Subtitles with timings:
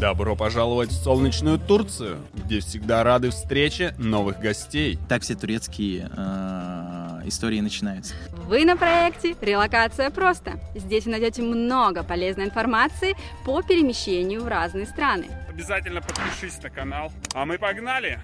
[0.00, 4.96] Добро пожаловать в солнечную Турцию, где всегда рады встрече новых гостей.
[5.08, 8.14] Так все турецкие э, истории начинаются.
[8.46, 10.60] Вы на проекте «Релокация просто».
[10.76, 15.26] Здесь вы найдете много полезной информации по перемещению в разные страны.
[15.48, 17.10] Обязательно подпишись на канал.
[17.34, 18.20] А мы погнали!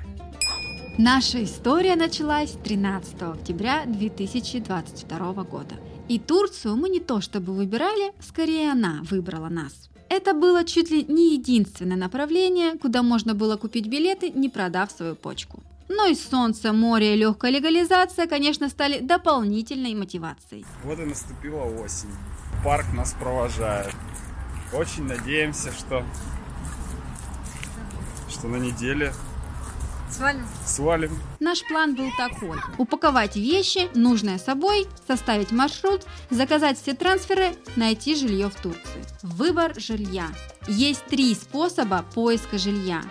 [0.96, 5.74] Наша история началась 13 октября 2022 года.
[6.06, 9.90] И Турцию мы не то чтобы выбирали, скорее она выбрала нас.
[10.08, 15.16] Это было чуть ли не единственное направление, куда можно было купить билеты, не продав свою
[15.16, 15.62] почку.
[15.88, 20.64] Но и солнце, море и легкая легализация, конечно, стали дополнительной мотивацией.
[20.82, 22.08] Вот и наступила осень.
[22.64, 23.94] Парк нас провожает.
[24.72, 26.02] Очень надеемся, что,
[28.28, 29.12] что на неделе
[30.16, 30.46] Свалим.
[30.64, 31.18] свалим.
[31.40, 32.58] Наш план был такой.
[32.78, 39.04] Упаковать вещи, нужное с собой, составить маршрут, заказать все трансферы, найти жилье в Турции.
[39.22, 40.28] Выбор жилья.
[40.68, 43.02] Есть три способа поиска жилья.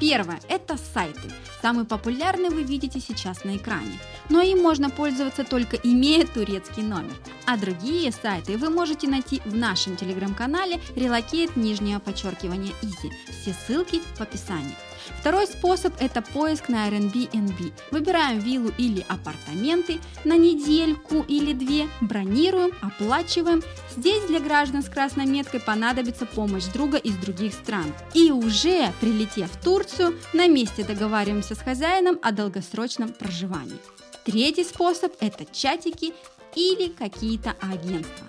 [0.00, 1.30] Первое– это сайты.
[1.60, 3.98] Самый популярный вы видите сейчас на экране.
[4.30, 7.16] Но им можно пользоваться только имея турецкий номер.
[7.46, 13.10] А другие сайты вы можете найти в нашем телеграм-канале Relocate нижнее подчеркивание Easy.
[13.42, 14.74] Все ссылки в описании.
[15.20, 17.72] Второй способ– это поиск на Airbnb.
[17.90, 23.62] Выбираем виллу или апартаменты на недельку или две, бронируем, оплачиваем.
[23.96, 27.92] Здесь для граждан с красной меткой понадобится помощь друга из других стран.
[28.14, 33.78] И уже прилетев в Турцию, на месте договариваемся с хозяином о долгосрочном проживании.
[34.24, 36.12] Третий способ– это чатики
[36.54, 38.26] или какие-то агентства.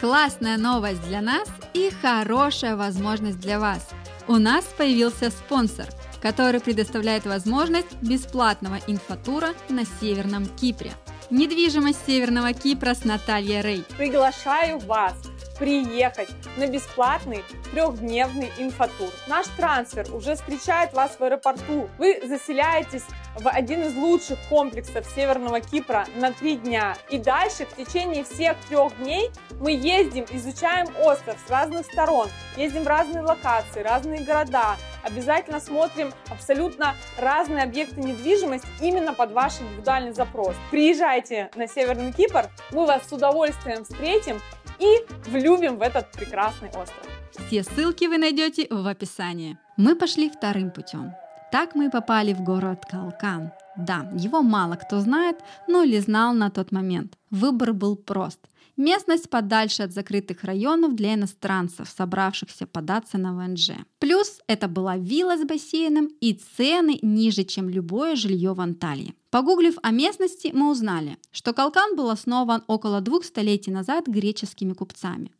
[0.00, 3.88] Классная новость для нас и хорошая возможность для вас.
[4.26, 5.86] У нас появился спонсор,
[6.24, 10.92] который предоставляет возможность бесплатного инфотура на Северном Кипре.
[11.28, 13.84] Недвижимость Северного Кипра с Натальей Рей.
[13.98, 15.14] Приглашаю вас
[15.58, 19.10] приехать на бесплатный трехдневный инфотур.
[19.26, 21.88] Наш трансфер уже встречает вас в аэропорту.
[21.98, 23.04] Вы заселяетесь
[23.36, 26.96] в один из лучших комплексов Северного Кипра на три дня.
[27.10, 32.84] И дальше в течение всех трех дней мы ездим, изучаем остров с разных сторон, ездим
[32.84, 40.12] в разные локации, разные города, обязательно смотрим абсолютно разные объекты недвижимости именно под ваш индивидуальный
[40.12, 40.54] запрос.
[40.70, 44.40] Приезжайте на Северный Кипр, мы вас с удовольствием встретим
[44.78, 45.04] и
[45.44, 47.06] влюбим в этот прекрасный остров.
[47.46, 49.58] Все ссылки вы найдете в описании.
[49.76, 51.12] Мы пошли вторым путем.
[51.52, 53.52] Так мы попали в город Калкан.
[53.76, 55.36] Да, его мало кто знает,
[55.68, 57.18] но или знал на тот момент.
[57.30, 58.40] Выбор был прост.
[58.76, 63.70] Местность подальше от закрытых районов для иностранцев, собравшихся податься на ВНЖ.
[64.00, 69.14] Плюс это была вилла с бассейном и цены ниже, чем любое жилье в Анталии.
[69.30, 75.30] Погуглив о местности, мы узнали, что Калкан был основан около двух столетий назад греческими купцами.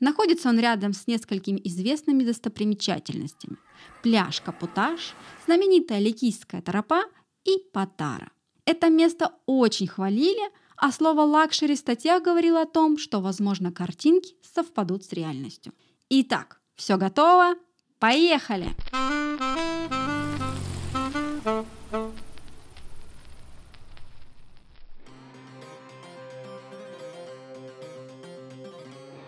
[0.00, 3.56] Находится он рядом с несколькими известными достопримечательностями.
[4.02, 5.14] Пляж Капутаж,
[5.46, 7.04] знаменитая Ликийская тропа
[7.44, 8.30] и Патара.
[8.64, 10.50] Это место очень хвалили,
[10.82, 15.72] а слово «luxury» статья говорила о том, что, возможно, картинки совпадут с реальностью.
[16.10, 17.54] Итак, все готово?
[18.00, 18.66] Поехали!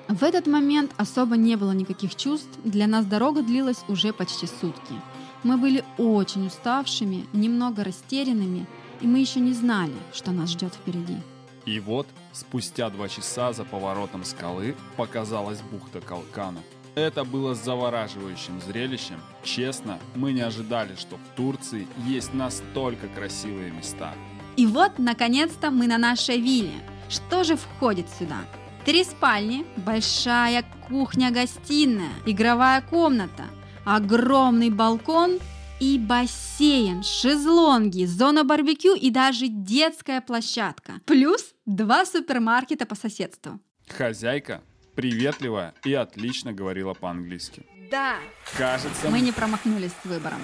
[0.08, 5.00] В этот момент особо не было никаких чувств, для нас дорога длилась уже почти сутки.
[5.44, 8.66] Мы были очень уставшими, немного растерянными,
[9.00, 11.18] и мы еще не знали, что нас ждет впереди.
[11.66, 16.60] И вот, спустя два часа за поворотом скалы показалась бухта Калкана.
[16.94, 19.20] Это было завораживающим зрелищем.
[19.42, 24.12] Честно, мы не ожидали, что в Турции есть настолько красивые места.
[24.56, 26.78] И вот, наконец-то, мы на нашей вилле.
[27.08, 28.38] Что же входит сюда?
[28.84, 33.44] Три спальни, большая кухня-гостиная, игровая комната,
[33.84, 35.38] огромный балкон
[35.84, 40.92] и бассейн, шезлонги, зона барбекю и даже детская площадка.
[41.04, 43.60] Плюс два супермаркета по соседству.
[43.88, 44.62] Хозяйка
[44.94, 47.66] приветливая и отлично говорила по-английски.
[47.90, 48.16] Да,
[48.56, 50.40] Кажется, Мы не промахнулись с выбором.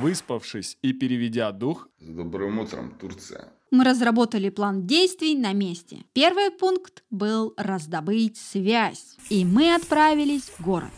[0.00, 3.52] выспавшись и переведя дух, С добрым утром, Турция.
[3.70, 6.04] Мы разработали план действий на месте.
[6.14, 9.16] Первый пункт был раздобыть связь.
[9.28, 10.92] И мы отправились в город.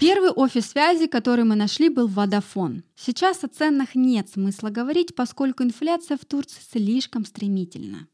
[0.00, 2.82] Первый офис связи, который мы нашли, был Vodafone.
[2.96, 8.08] Сейчас о ценах нет смысла говорить, поскольку инфляция в Турции слишком стремительна.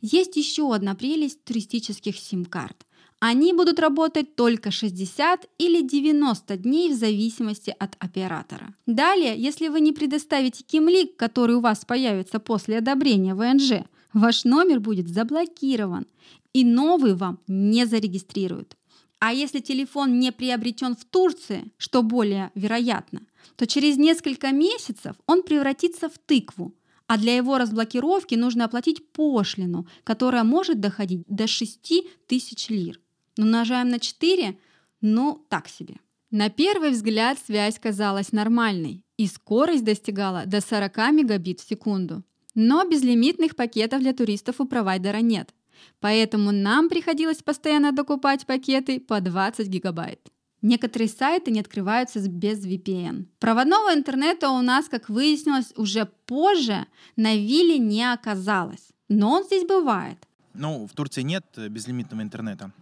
[0.00, 2.86] Есть еще одна прелесть туристических сим-карт.
[3.18, 8.74] Они будут работать только 60 или 90 дней в зависимости от оператора.
[8.86, 14.80] Далее, если вы не предоставите кимлик, который у вас появится после одобрения ВНЖ, ваш номер
[14.80, 16.06] будет заблокирован
[16.52, 18.76] и новый вам не зарегистрируют.
[19.18, 23.22] А если телефон не приобретен в Турции, что более вероятно,
[23.56, 26.74] то через несколько месяцев он превратится в тыкву,
[27.06, 31.92] а для его разблокировки нужно оплатить пошлину, которая может доходить до 6
[32.26, 33.00] тысяч лир.
[33.36, 34.58] Но умножаем на 4,
[35.00, 35.96] ну так себе.
[36.30, 42.24] На первый взгляд связь казалась нормальной, и скорость достигала до 40 мегабит в секунду.
[42.54, 45.54] Но безлимитных пакетов для туристов у провайдера нет.
[46.00, 50.20] Поэтому нам приходилось постоянно докупать пакеты по 20 гигабайт.
[50.62, 53.26] Некоторые сайты не открываются без VPN.
[53.38, 58.88] Проводного интернета у нас, как выяснилось, уже позже на вилле не оказалось.
[59.08, 60.18] Но он здесь бывает.
[60.54, 62.72] Ну, в Турции нет безлимитного интернета.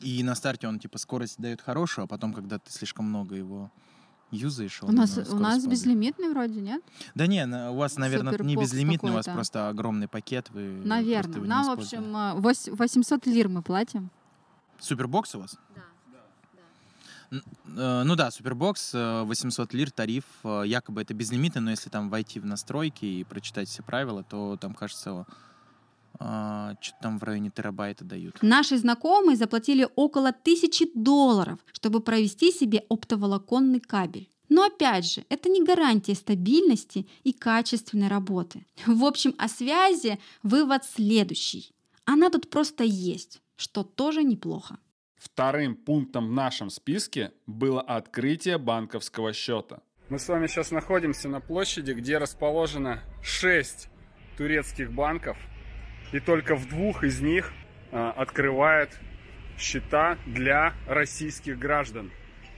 [0.00, 3.70] И на старте он типа скорость дает хорошую, а потом, когда ты слишком много его
[4.30, 5.68] юзаешь, У нас, у нас падает.
[5.70, 6.82] безлимитный вроде, нет?
[7.14, 10.50] Да не, у вас, наверное, не Superbox безлимитный, у вас просто огромный пакет.
[10.50, 11.40] Вы Наверное.
[11.40, 11.96] не Нам, в используете.
[11.98, 14.10] общем, э, вось- 800 лир мы платим.
[14.78, 15.56] Superbox у вас?
[17.30, 17.42] Н-
[17.76, 22.08] э, Ну да, Superbox, э, 800 лир, тариф, э, якобы это безлимитно, но если там
[22.08, 25.26] войти в настройки и прочитать все правила, то там, кажется,
[26.18, 28.38] что-то там в районе терабайта дают.
[28.42, 34.28] Наши знакомые заплатили около тысячи долларов, чтобы провести себе оптоволоконный кабель.
[34.48, 38.66] Но опять же, это не гарантия стабильности и качественной работы.
[38.86, 41.70] В общем, о связи вывод следующий.
[42.04, 44.78] Она тут просто есть, что тоже неплохо.
[45.16, 49.80] Вторым пунктом в нашем списке было открытие банковского счета.
[50.08, 53.88] Мы с вами сейчас находимся на площади, где расположено 6
[54.38, 55.36] турецких банков,
[56.12, 57.52] и только в двух из них
[57.92, 58.90] а, открывают
[59.58, 62.10] счета для российских граждан.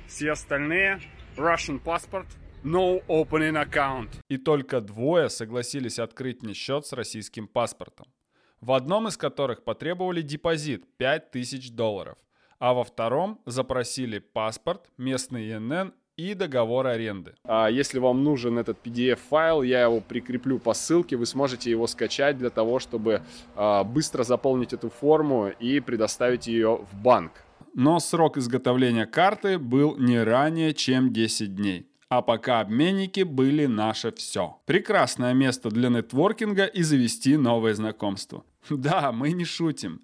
[0.07, 1.01] Все остальные
[1.37, 2.27] Russian passport,
[2.63, 4.09] no opening account.
[4.29, 8.07] И только двое согласились открыть мне счет с российским паспортом.
[8.61, 12.19] В одном из которых потребовали депозит 5000 долларов,
[12.59, 17.35] а во втором запросили паспорт, местный ИНН и договор аренды.
[17.45, 22.37] А если вам нужен этот PDF-файл, я его прикреплю по ссылке, вы сможете его скачать
[22.37, 23.23] для того, чтобы
[23.57, 27.33] а, быстро заполнить эту форму и предоставить ее в банк.
[27.75, 31.90] Но срок изготовления карты был не ранее, чем 10 дней.
[32.11, 34.61] А пока обменники были наше все.
[34.67, 38.43] Прекрасное место для нетворкинга и завести новые знакомства.
[38.71, 40.01] Да, мы не шутим.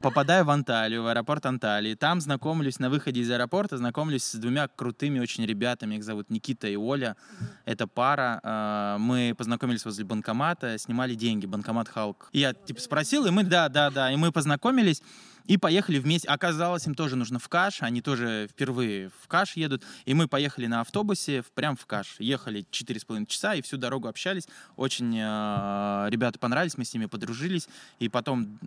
[0.00, 1.94] Попадаю в Анталию, в аэропорт Анталии.
[1.94, 5.94] Там знакомлюсь на выходе из аэропорта, знакомлюсь с двумя крутыми очень ребятами.
[5.94, 7.16] Их зовут Никита и Оля.
[7.64, 8.40] Это пара.
[8.42, 12.30] А, Мы познакомились возле банкомата, снимали деньги, банкомат Халк.
[12.32, 15.02] И я типа спросил, и мы, да, да, да, и мы познакомились.
[15.48, 16.28] И поехали вместе.
[16.28, 17.82] Оказалось, им тоже нужно в Каш.
[17.82, 19.82] Они тоже впервые в Каш едут.
[20.04, 22.16] И мы поехали на автобусе прям в Каш.
[22.18, 24.46] Ехали 4,5 часа и всю дорогу общались.
[24.76, 27.66] Очень э, ребята понравились, мы с ними подружились.
[27.98, 28.58] И потом,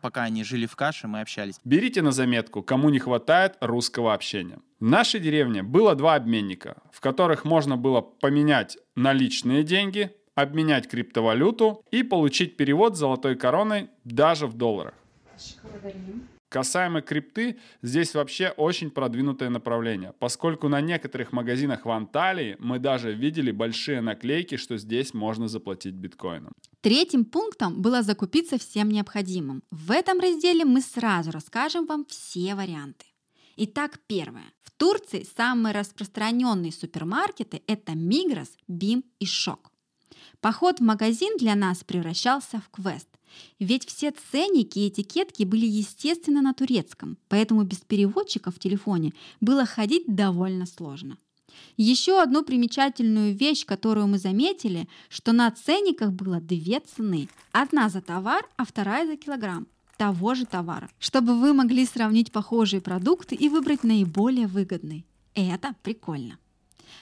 [0.00, 1.60] пока они жили в Каше, мы общались.
[1.64, 4.58] Берите на заметку, кому не хватает русского общения.
[4.80, 11.84] В нашей деревне было два обменника, в которых можно было поменять наличные деньги, обменять криптовалюту
[11.90, 14.94] и получить перевод золотой короной даже в долларах.
[16.52, 23.14] Касаемо крипты, здесь вообще очень продвинутое направление, поскольку на некоторых магазинах в Анталии мы даже
[23.14, 26.52] видели большие наклейки, что здесь можно заплатить биткоином.
[26.82, 29.62] Третьим пунктом было закупиться всем необходимым.
[29.70, 33.06] В этом разделе мы сразу расскажем вам все варианты.
[33.56, 34.52] Итак, первое.
[34.62, 39.72] В Турции самые распространенные супермаркеты– это Мигрос, Бим и Шок.
[40.40, 43.08] Поход в магазин для нас превращался в квест.
[43.58, 49.64] Ведь все ценники и этикетки были, естественно, на турецком, поэтому без переводчика в телефоне было
[49.64, 51.18] ходить довольно сложно.
[51.76, 57.28] Еще одну примечательную вещь, которую мы заметили, что на ценниках было две цены.
[57.52, 62.80] Одна за товар, а вторая за килограмм того же товара, чтобы вы могли сравнить похожие
[62.80, 65.06] продукты и выбрать наиболее выгодный.
[65.34, 66.38] Это прикольно.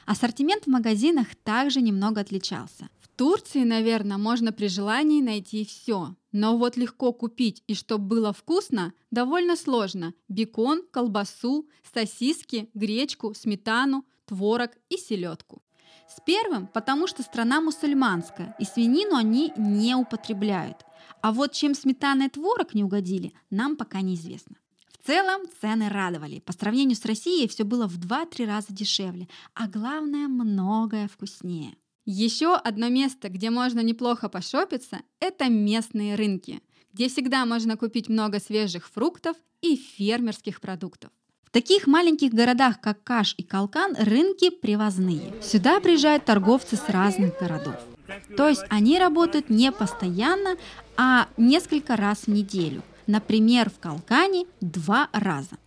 [0.06, 2.88] Ассортимент в магазинах также немного отличался.
[3.00, 6.14] В Турции, наверное, можно при желании найти все.
[6.32, 10.14] Но вот легко купить и чтобы было вкусно, довольно сложно.
[10.28, 15.62] Бекон, колбасу, сосиски, гречку, сметану, творог и селедку.
[16.08, 20.84] С первым, потому что страна мусульманская, и свинину они не употребляют.
[21.22, 24.56] А вот чем сметана и творог не угодили, нам пока неизвестно.
[24.92, 26.40] В целом цены радовали.
[26.40, 31.76] По сравнению с Россией все было в 2-3 раза дешевле, а главное, многое вкуснее.
[32.12, 36.60] Еще одно место, где можно неплохо пошопиться, это местные рынки,
[36.92, 41.12] где всегда можно купить много свежих фруктов и фермерских продуктов.
[41.44, 45.32] В таких маленьких городах, как Каш и Калкан, рынки привозные.
[45.40, 47.76] Сюда приезжают торговцы с разных городов.
[48.36, 50.56] То есть они работают не постоянно,
[50.96, 52.82] а несколько раз в неделю.
[53.06, 55.58] Например, в Калкане два раза.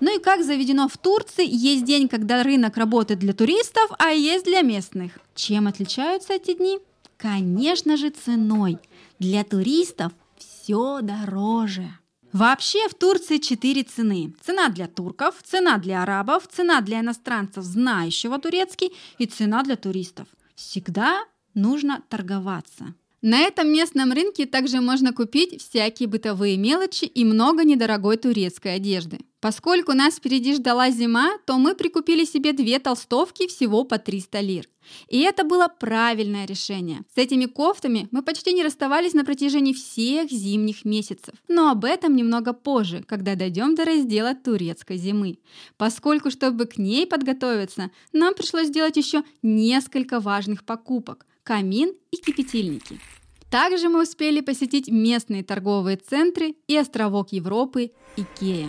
[0.00, 4.44] Ну и как заведено в Турции, есть день, когда рынок работает для туристов, а есть
[4.44, 5.18] для местных.
[5.34, 6.78] Чем отличаются эти дни?
[7.16, 8.78] Конечно же, ценой.
[9.18, 11.90] Для туристов все дороже.
[12.32, 14.34] Вообще в Турции четыре цены.
[14.44, 20.28] Цена для турков, цена для арабов, цена для иностранцев, знающего турецкий, и цена для туристов.
[20.54, 22.94] Всегда нужно торговаться.
[23.22, 29.20] На этом местном рынке также можно купить всякие бытовые мелочи и много недорогой турецкой одежды.
[29.40, 34.68] Поскольку нас впереди ждала зима, то мы прикупили себе две толстовки всего по 300 лир.
[35.08, 37.02] И это было правильное решение.
[37.14, 41.34] С этими кофтами мы почти не расставались на протяжении всех зимних месяцев.
[41.46, 45.38] Но об этом немного позже, когда дойдем до раздела турецкой зимы.
[45.76, 53.00] Поскольку, чтобы к ней подготовиться, нам пришлось сделать еще несколько важных покупок камин и кипятильники.
[53.50, 58.68] Также мы успели посетить местные торговые центры и островок Европы Икея.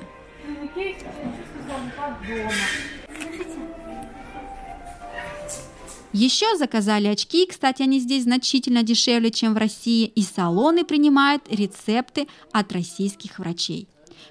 [6.11, 12.27] Еще заказали очки, кстати, они здесь значительно дешевле, чем в России, и салоны принимают рецепты
[12.51, 13.87] от российских врачей.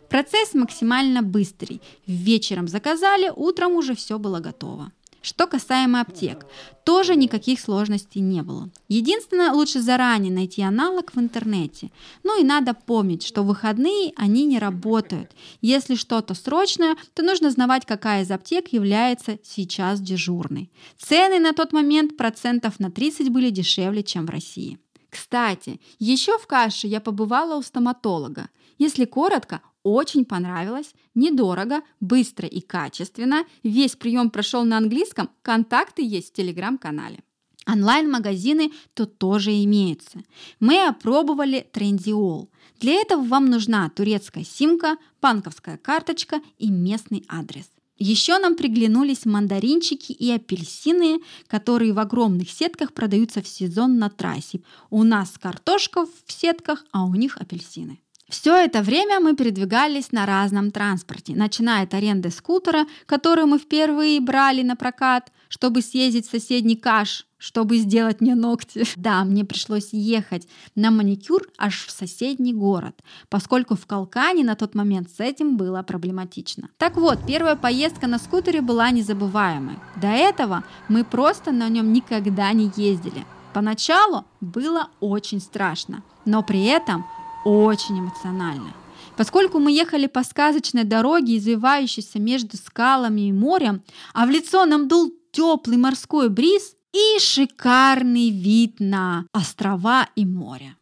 [0.08, 1.80] Процесс максимально быстрый.
[2.06, 4.92] Вечером заказали, утром уже все было готово.
[5.20, 6.46] Что касаемо аптек,
[6.84, 8.70] тоже никаких сложностей не было.
[8.88, 11.90] Единственное, лучше заранее найти аналог в интернете.
[12.22, 15.32] Ну и надо помнить, что в выходные они не работают.
[15.60, 20.70] Если что-то срочное, то нужно знавать, какая из аптек является сейчас дежурной.
[20.98, 24.78] Цены на тот момент процентов на 30 были дешевле, чем в России.
[25.10, 28.50] Кстати, еще в Каше я побывала у стоматолога.
[28.78, 33.44] Если коротко, очень понравилось, недорого, быстро и качественно.
[33.62, 37.20] Весь прием прошел на английском, контакты есть в телеграм-канале.
[37.66, 40.22] Онлайн-магазины тут тоже имеются.
[40.58, 42.50] Мы опробовали трендиол.
[42.80, 47.66] Для этого вам нужна турецкая симка, банковская карточка и местный адрес.
[47.98, 54.60] Еще нам приглянулись мандаринчики и апельсины, которые в огромных сетках продаются в сезон на трассе.
[54.88, 58.00] У нас картошка в сетках, а у них апельсины.
[58.28, 64.20] Все это время мы передвигались на разном транспорте, начиная от аренды скутера, которую мы впервые
[64.20, 68.84] брали на прокат, чтобы съездить в соседний каш, чтобы сделать мне ногти.
[68.96, 74.74] Да, мне пришлось ехать на маникюр аж в соседний город, поскольку в Калкане на тот
[74.74, 76.68] момент с этим было проблематично.
[76.76, 79.76] Так вот, первая поездка на скутере была незабываемой.
[79.96, 83.24] До этого мы просто на нем никогда не ездили.
[83.54, 87.06] Поначалу было очень страшно, но при этом
[87.44, 88.74] очень эмоционально.
[89.16, 93.82] Поскольку мы ехали по сказочной дороге, извивающейся между скалами и морем,
[94.14, 100.76] а в лицо нам дул теплый морской бриз и шикарный вид на острова и море.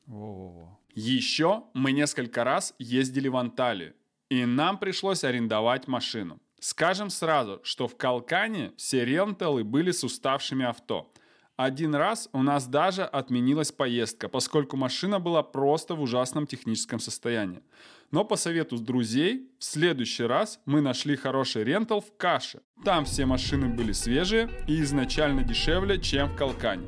[0.95, 3.95] Еще мы несколько раз ездили в Анталию,
[4.31, 6.39] и нам пришлось арендовать машину.
[6.61, 11.11] Скажем сразу, что в Калкане все ренталы были с уставшими авто–
[11.57, 17.63] один раз у нас даже отменилась поездка, поскольку машина была просто в ужасном техническом состоянии.
[18.11, 22.61] Но по совету друзей, в следующий раз мы нашли хороший рентал в Каше.
[22.85, 26.87] Там все машины были свежие и изначально дешевле, чем в Калкане.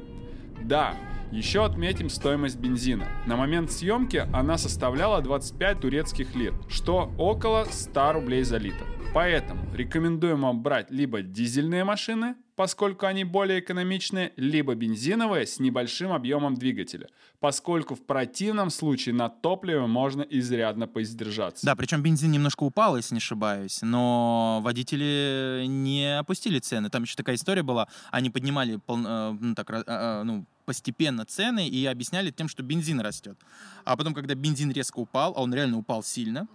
[0.63, 0.95] Да,
[1.33, 3.09] еще отметим стоимость бензина.
[3.27, 8.85] На момент съемки она составляла 25 турецких лир, что около 100 рублей за литр.
[9.15, 16.13] Поэтому рекомендуем вам брать либо дизельные машины, поскольку они более экономичные, либо бензиновые с небольшим
[16.13, 17.09] объемом двигателя,
[17.41, 21.65] поскольку в противном случае на топливе можно изрядно поиздержаться.
[21.65, 26.91] Да, причем бензин немножко упал, если не ошибаюсь, но водители не опустили цены.
[26.91, 31.67] Там еще такая история была, они поднимали э, ну, так, э, э, ну, постепенно цены
[31.67, 33.39] и объясняли тем, что бензин растет.
[33.85, 36.47] А потом, когда бензин резко упал, а он реально упал сильно,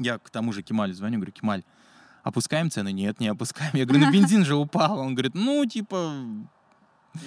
[0.00, 1.62] я к тому же Кемалю звоню, говорю, Кемаль,
[2.22, 2.92] опускаем цены?
[2.92, 3.70] Нет, не опускаем.
[3.74, 4.98] Я говорю, ну бензин же упал.
[4.98, 6.12] Он говорит, ну, типа,
[7.14, 7.20] ну,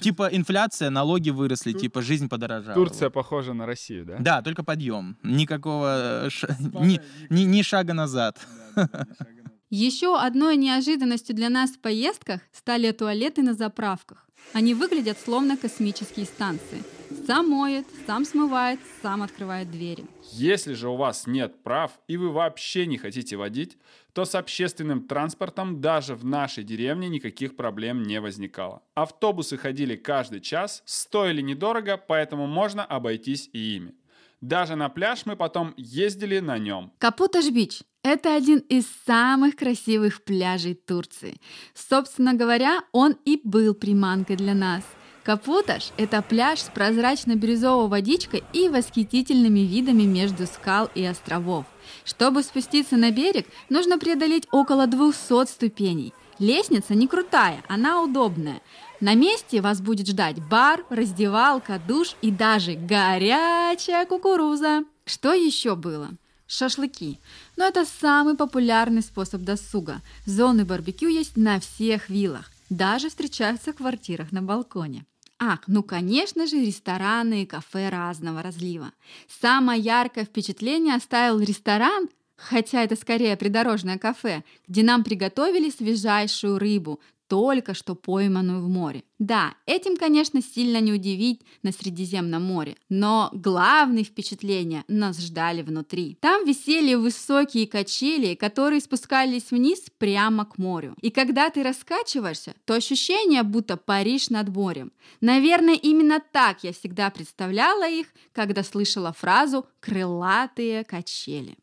[0.00, 1.80] типа инфляция, налоги выросли, Тур...
[1.80, 2.74] типа жизнь подорожала.
[2.74, 4.16] Турция похожа на Россию, да?
[4.18, 5.16] Да, только подъем.
[5.22, 6.48] Никакого ш...
[6.60, 8.38] ни, ни, ни шага назад.
[8.76, 14.26] Да, да, ни шага еще одной неожиданностью для нас в поездках стали туалеты на заправках.
[14.52, 16.82] Они выглядят словно космические станции.
[17.30, 20.04] Сам моет, сам смывает, сам открывает двери.
[20.32, 23.78] Если же у вас нет прав и вы вообще не хотите водить,
[24.12, 28.82] то с общественным транспортом даже в нашей деревне никаких проблем не возникало.
[28.94, 33.94] Автобусы ходили каждый час, стоили недорого, поэтому можно обойтись и ими.
[34.40, 36.92] Даже на пляж мы потом ездили на нем.
[36.98, 41.40] Капуташ-Бич– это один из самых красивых пляжей Турции.
[41.74, 44.82] Собственно говоря, он и был приманкой для нас.
[45.30, 51.66] Капуташ– это пляж с прозрачно-бирюзовой водичкой и восхитительными видами между скал и островов.
[52.04, 56.12] Чтобы спуститься на берег, нужно преодолеть около 200 ступеней.
[56.40, 58.60] Лестница не крутая, она удобная.
[58.98, 64.82] На месте вас будет ждать бар, раздевалка, душ и даже горячая кукуруза.
[65.04, 66.08] Что еще было?
[66.48, 67.20] Шашлыки.
[67.56, 70.02] Но это самый популярный способ досуга.
[70.26, 72.50] Зоны барбекю есть на всех виллах.
[72.68, 75.04] Даже встречаются в квартирах на балконе.
[75.42, 78.92] Ах, ну конечно же, рестораны и кафе разного разлива.
[79.26, 87.00] Самое яркое впечатление оставил ресторан, хотя это скорее придорожное кафе, где нам приготовили свежайшую рыбу,
[87.30, 89.04] только что пойманную в море.
[89.20, 96.18] Да, этим, конечно, сильно не удивить на Средиземном море, но главные впечатления нас ждали внутри.
[96.20, 100.96] Там висели высокие качели, которые спускались вниз прямо к морю.
[101.02, 104.90] И когда ты раскачиваешься, то ощущение, будто Париж над морем.
[105.20, 111.56] Наверное, именно так я всегда представляла их, когда слышала фразу «крылатые качели».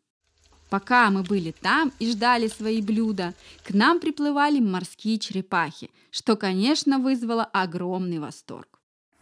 [0.69, 3.33] Пока мы были там и ждали свои блюда,
[3.65, 8.79] к нам приплывали морские черепахи, что, конечно, вызвало огромный восторг.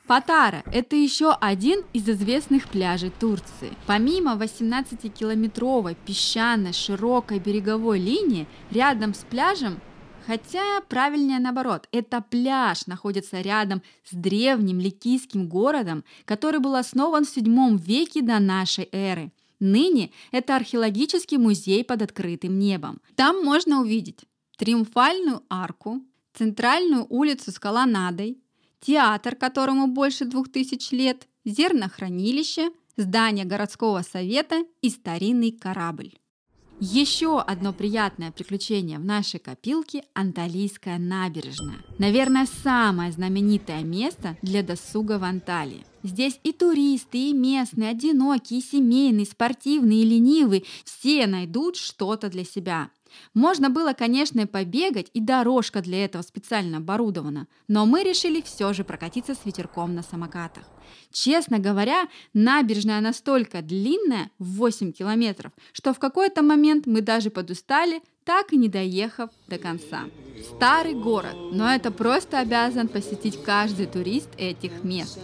[0.07, 3.75] Патара– это еще один из известных пляжей Турции.
[3.87, 9.79] Помимо 18-километровой песчаной широкой береговой линии, рядом с пляжем
[10.27, 17.29] Хотя правильнее наоборот, это пляж находится рядом с древним ликийским городом, который был основан в
[17.29, 23.01] 7 веке до нашей эры– Ныне это археологический музей под открытым небом.
[23.15, 24.25] Там можно увидеть
[24.57, 26.01] Триумфальную арку,
[26.33, 28.37] центральную улицу с колоннадой,
[28.79, 36.13] театр, которому больше двух тысяч лет, зернохранилище, здание городского совета и старинный корабль.
[36.81, 41.77] Еще одно приятное приключение в нашей копилке– Анталийская набережная.
[41.99, 45.85] Наверное, самое знаменитое место для досуга в Анталии.
[46.03, 52.43] Здесь и туристы, и местные, одинокие, и семейные, спортивные, и ленивые– все найдут что-то для
[52.43, 52.89] себя.
[53.33, 58.73] Можно было, конечно, и побегать, и дорожка для этого специально оборудована, но мы решили все
[58.73, 60.63] же прокатиться с ветерком на самокатах.
[61.11, 68.01] Честно говоря, набережная настолько длинная, в 8 километров, что в какой-то момент мы даже подустали,
[68.23, 70.05] так и не доехав до конца.
[70.55, 75.19] Старый город, но это просто обязан посетить каждый турист этих мест.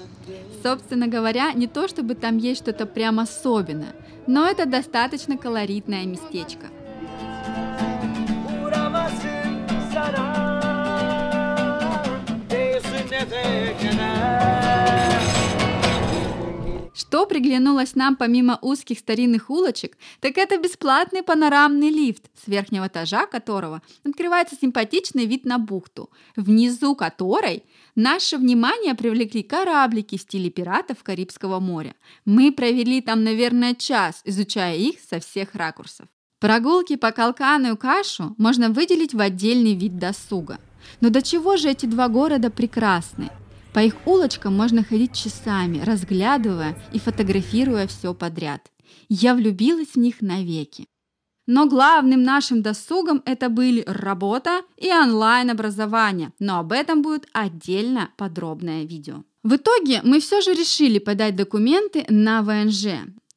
[0.64, 3.96] Собственно говоря, не то чтобы там есть что-то прям особенное,
[4.28, 6.68] но это достаточно колоритное местечко–
[17.12, 23.26] Что приглянулось нам помимо узких старинных улочек, так это бесплатный панорамный лифт, с верхнего этажа
[23.26, 27.64] которого открывается симпатичный вид на бухту, внизу которой
[27.96, 31.96] наше внимание привлекли кораблики в стиле пиратов Карибского моря.
[32.24, 36.08] Мы провели там, наверное, час, изучая их со всех ракурсов.
[36.42, 40.58] Прогулки по Калкану и Кашу можно выделить в отдельный вид досуга.
[41.00, 43.30] Но до чего же эти два города прекрасны?
[43.74, 48.72] По их улочкам можно ходить часами, разглядывая и фотографируя все подряд.
[49.08, 50.88] Я влюбилась в них навеки.
[51.46, 58.84] Но главным нашим досугом это были работа и онлайн-образование, но об этом будет отдельно подробное
[58.86, 59.24] видео.
[59.44, 62.88] В итоге мы все же решили подать документы на ВНЖ,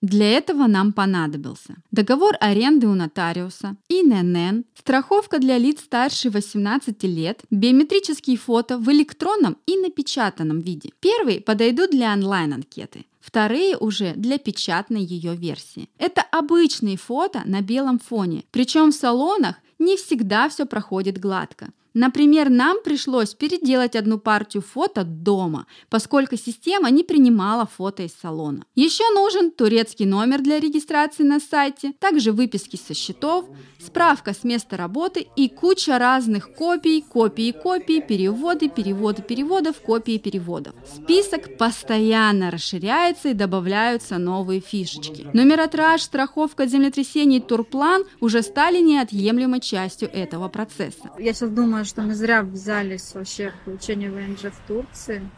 [0.05, 7.43] для этого нам понадобился договор аренды у нотариуса, ИНН, страховка для лиц старше 18 лет,
[7.51, 10.91] биометрические фото в электронном и напечатанном виде.
[11.01, 15.89] Первые подойдут для онлайн-анкеты, вторые уже для печатной ее версии.
[15.97, 21.71] Это обычные фото на белом фоне, причем в салонах не всегда все проходит гладко.
[21.95, 28.65] Например, нам пришлось переделать одну партию фото дома, поскольку система не принимала фото из салона.
[28.75, 33.47] Еще нужен турецкий номер для регистрации на сайте, также выписки со счетов,
[33.81, 40.75] справка с места работы и куча разных копий, копии копий, переводы, переводы переводов, копии переводов.
[40.95, 45.27] Список постоянно расширяется и добавляются новые фишечки.
[45.33, 51.11] Номеротраж, страховка от землетрясений, турплан уже стали неотъемлемой частью этого процесса.
[51.19, 55.29] Я сейчас думаю, думаю, что мы зря взялись вообще к получению ВНЖ в Турции,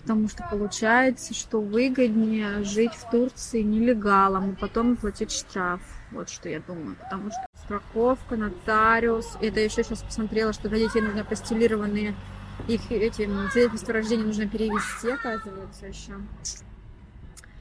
[0.00, 5.80] потому что получается, что выгоднее жить в Турции нелегалом и потом платить штраф.
[6.10, 11.00] Вот что я думаю, потому что страховка, нотариус, это еще сейчас посмотрела, что для детей
[11.00, 12.14] нужно постелированные
[12.68, 16.12] их эти свидетельства рождения нужно перевести, оказывается, еще.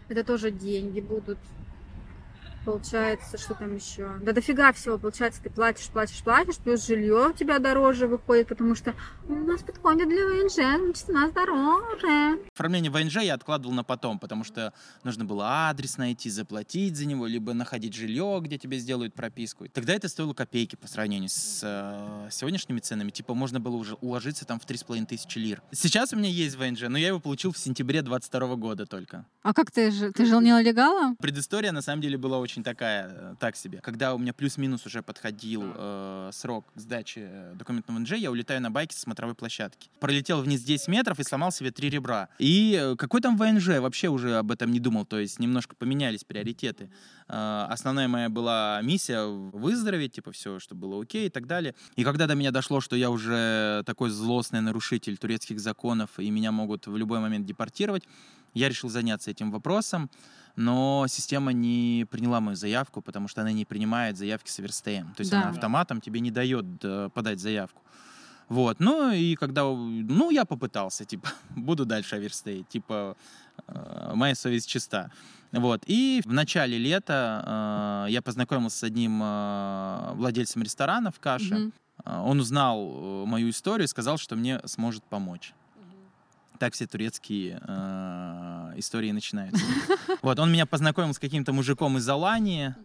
[0.09, 1.39] Это тоже деньги будут.
[2.63, 4.19] Получается, что там еще?
[4.21, 8.75] Да дофига всего, получается, ты платишь, платишь, платишь, плюс жилье у тебя дороже выходит, потому
[8.75, 8.93] что
[9.27, 12.39] у нас подходит для ВНЖ, значит, у нас дороже.
[12.55, 14.73] Оформление ВНЖ я откладывал на потом, потому что
[15.03, 19.67] нужно было адрес найти, заплатить за него, либо находить жилье, где тебе сделают прописку.
[19.69, 23.11] Тогда это стоило копейки по сравнению с э, сегодняшними ценами.
[23.11, 25.61] Типа можно было уже уложиться там в 3,5 тысячи лир.
[25.71, 29.25] Сейчас у меня есть ВНЖ, но я его получил в сентябре 22 года только.
[29.41, 30.11] А как ты же?
[30.11, 31.15] Ты жил нелегалом?
[31.17, 33.79] Предыстория на самом деле была очень такая, э, так себе.
[33.81, 38.69] Когда у меня плюс-минус уже подходил э, срок сдачи э, документов ВНЖ, я улетаю на
[38.69, 39.89] байке с смотровой площадки.
[39.99, 42.29] Пролетел вниз 10 метров и сломал себе три ребра.
[42.37, 43.79] И э, какой там ВНЖ?
[43.79, 45.05] Вообще уже об этом не думал.
[45.05, 46.91] То есть немножко поменялись приоритеты.
[47.27, 51.73] Э, основная моя была миссия выздороветь, типа все, чтобы было окей и так далее.
[51.95, 56.51] И когда до меня дошло, что я уже такой злостный нарушитель турецких законов, и меня
[56.51, 58.03] могут в любой момент депортировать,
[58.53, 60.09] я решил заняться этим вопросом,
[60.55, 65.13] но система не приняла мою заявку, потому что она не принимает заявки с Верстеем.
[65.15, 65.41] То есть Да.
[65.41, 67.81] она автоматом тебе не дает э, подать заявку.
[68.49, 73.15] Вот, ну и когда, ну я попытался, типа, буду дальше оверстей, типа,
[73.67, 75.11] э, моя совесть чиста.
[75.51, 81.71] Вот, и в начале лета э, я познакомился с одним э, владельцем ресторана в Каше.
[82.05, 85.53] Э, Он узнал мою историю и сказал, что мне сможет помочь.
[86.59, 88.02] Так все турецкие э,
[88.77, 89.63] истории начинаются.
[90.21, 92.75] Вот, он меня познакомил с каким-то мужиком из Алании,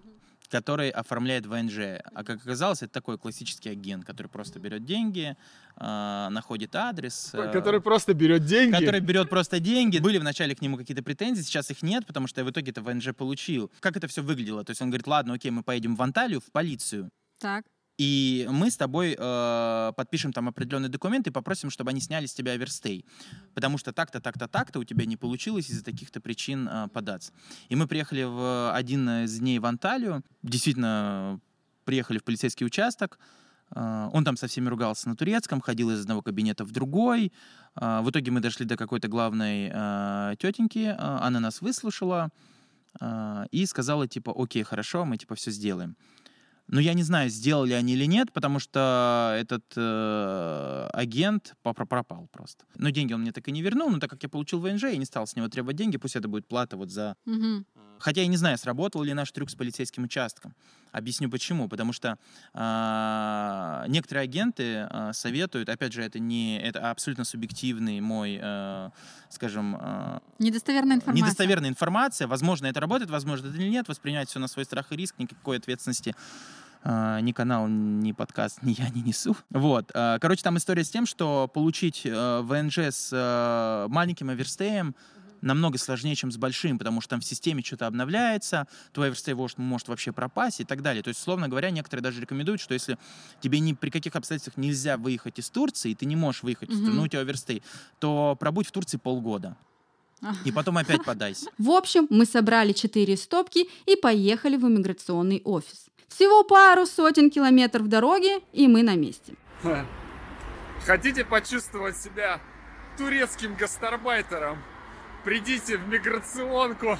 [0.50, 2.00] который оформляет ВНЖ.
[2.14, 5.36] А как оказалось, это такой классический агент, который просто берет деньги,
[5.76, 7.30] э, находит адрес.
[7.34, 8.72] э, Который просто берет деньги.
[8.72, 9.98] который берет просто деньги.
[9.98, 12.80] Были вначале к нему какие-то претензии, сейчас их нет, потому что я в итоге это
[12.82, 13.70] ВНЖ получил.
[13.80, 14.64] Как это все выглядело?
[14.64, 17.10] То есть он говорит, ладно, окей, мы поедем в Анталию, в полицию.
[17.38, 17.64] Так.
[17.98, 22.32] И мы с тобой э, подпишем там определенные документы и попросим, чтобы они сняли с
[22.32, 23.04] тебя оверстей.
[23.54, 27.32] Потому что так-то, так-то, так-то у тебя не получилось из-за таких-то причин э, податься.
[27.68, 30.22] И мы приехали в один из дней в Анталию.
[30.44, 31.40] Действительно,
[31.84, 33.18] приехали в полицейский участок.
[33.74, 37.32] Э, Он там со всеми ругался на турецком, ходил из одного кабинета в другой.
[37.74, 40.94] Э, В итоге мы дошли до какой-то главной э, тетеньки.
[40.96, 42.30] Э, Она нас выслушала
[43.52, 45.94] и сказала, типа, окей, хорошо, мы, типа, все сделаем.
[46.68, 52.66] Но я не знаю, сделали они или нет, потому что этот э, агент пропал просто.
[52.76, 54.96] Но деньги он мне так и не вернул, но так как я получил ВНЖ, я
[54.98, 57.16] не стал с него требовать деньги, пусть это будет плата вот за...
[57.24, 57.64] Мгм.
[57.98, 60.54] Хотя я не знаю, сработал ли наш трюк с полицейским участком.
[60.92, 61.68] Объясню почему.
[61.68, 62.18] Потому что
[62.54, 68.90] а, некоторые агенты а, советуют, опять же, это не это абсолютно субъективный мой, э,
[69.28, 71.24] скажем, а, Недостоверная информация.
[71.24, 72.26] недостоверная информация.
[72.28, 73.88] Возможно, это работает, возможно, это или нет.
[73.88, 76.14] Воспринимать все на свой страх и риск, никакой ответственности
[76.84, 79.36] ни канал, ни подкаст, ни я не несу.
[79.50, 79.90] Вот.
[79.92, 84.94] Короче, там история с тем, что получить э, ВНЖ с э, маленьким оверстеем
[85.40, 89.58] намного сложнее, чем с большим, потому что там в системе что-то обновляется, твой оверстей может,
[89.58, 91.02] может вообще пропасть и так далее.
[91.02, 92.98] То есть, словно говоря, некоторые даже рекомендуют, что если
[93.40, 97.02] тебе ни при каких обстоятельствах нельзя выехать из Турции, и ты не можешь выехать страны,
[97.02, 97.62] у тебя оверстей,
[97.98, 99.56] то пробудь в Турции полгода.
[100.44, 101.50] И потом опять подайся.
[101.58, 105.86] В общем, мы собрали четыре стопки и поехали в иммиграционный офис.
[106.08, 109.34] Всего пару сотен километров дороги, и мы на месте.
[110.84, 112.40] Хотите почувствовать себя
[112.96, 114.58] турецким гастарбайтером?
[115.28, 116.96] Придите в миграционку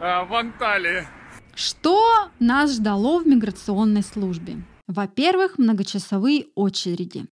[0.00, 1.06] а, в Анталии.
[1.54, 4.56] Что нас ждало в миграционной службе?
[4.88, 7.26] Во-первых, многочасовые очереди.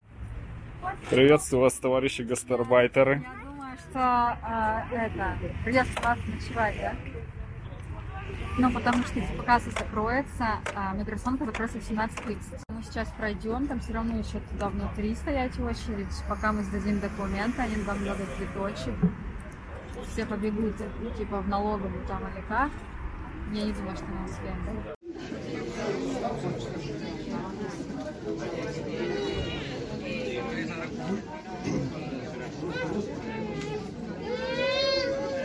[1.10, 3.24] Приветствую вас, товарищи гастарбайтеры.
[3.26, 4.38] Я думаю, что
[4.92, 6.94] э, это придется вас ночевать, да?
[8.56, 12.38] Ну, потому что типа касса закроется, а миграционка закроется в 17.30.
[12.68, 16.14] Мы сейчас пройдем, там все равно еще туда внутри стоять очередь.
[16.28, 18.94] Пока мы сдадим документы, они нам дадут цветочек.
[20.12, 20.74] Все побегут,
[21.16, 22.70] типа, в налоговую там или как.
[23.52, 24.96] Я не думаю, что мы успеем.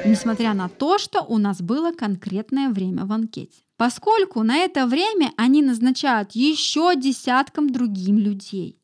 [0.06, 3.64] Несмотря на то, что у нас было конкретное время в анкете.
[3.78, 8.80] Поскольку на это время они назначают еще десяткам другим людей.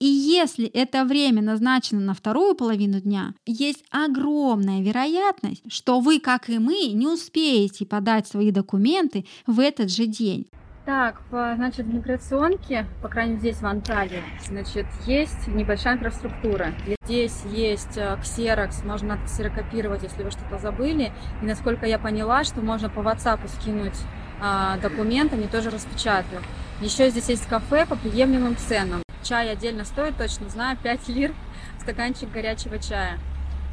[0.00, 6.48] И если это время назначено на вторую половину дня, есть огромная вероятность, что вы, как
[6.48, 10.46] и мы, не успеете подать свои документы в этот же день.
[10.86, 16.72] Так, по, значит, в миграционке, по крайней мере, здесь, в Анталии, значит, есть небольшая инфраструктура.
[17.04, 21.12] Здесь есть э, ксерокс, можно ксерокопировать, если вы что-то забыли.
[21.42, 23.98] И, насколько я поняла, что можно по WhatsApp скинуть
[24.40, 26.42] а, документ, они тоже распечатают.
[26.80, 29.02] Еще здесь есть кафе по приемлемым ценам.
[29.22, 31.32] Чай отдельно стоит, точно знаю, 5 лир,
[31.80, 33.18] стаканчик горячего чая.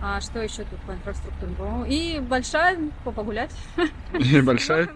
[0.01, 1.53] А что еще тут по инфраструктуре?
[1.88, 3.51] И большая по- погулять.
[4.13, 4.89] И большая?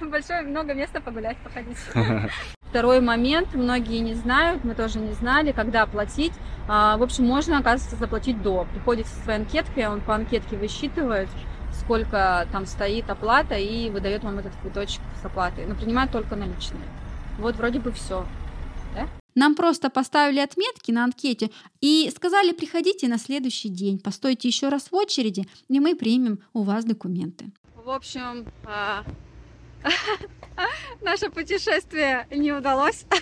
[0.00, 1.76] Большое много места погулять, походить.
[2.70, 6.32] Второй момент, многие не знают, мы тоже не знали, когда платить.
[6.66, 8.64] А, В общем, можно, оказывается, заплатить до.
[8.72, 11.28] Приходит со своей анкеткой, он по анкетке высчитывает,
[11.72, 15.66] сколько там стоит оплата и выдает вам этот квиточек с оплатой.
[15.66, 16.82] Но принимает только наличные.
[17.38, 18.26] Вот вроде бы все.
[19.34, 24.90] Нам просто поставили отметки на анкете и сказали, приходите на следующий день, постойте еще раз
[24.90, 27.52] в очереди, и мы примем у вас документы.
[27.74, 29.04] В общем, а,
[31.00, 33.06] наше путешествие не удалось.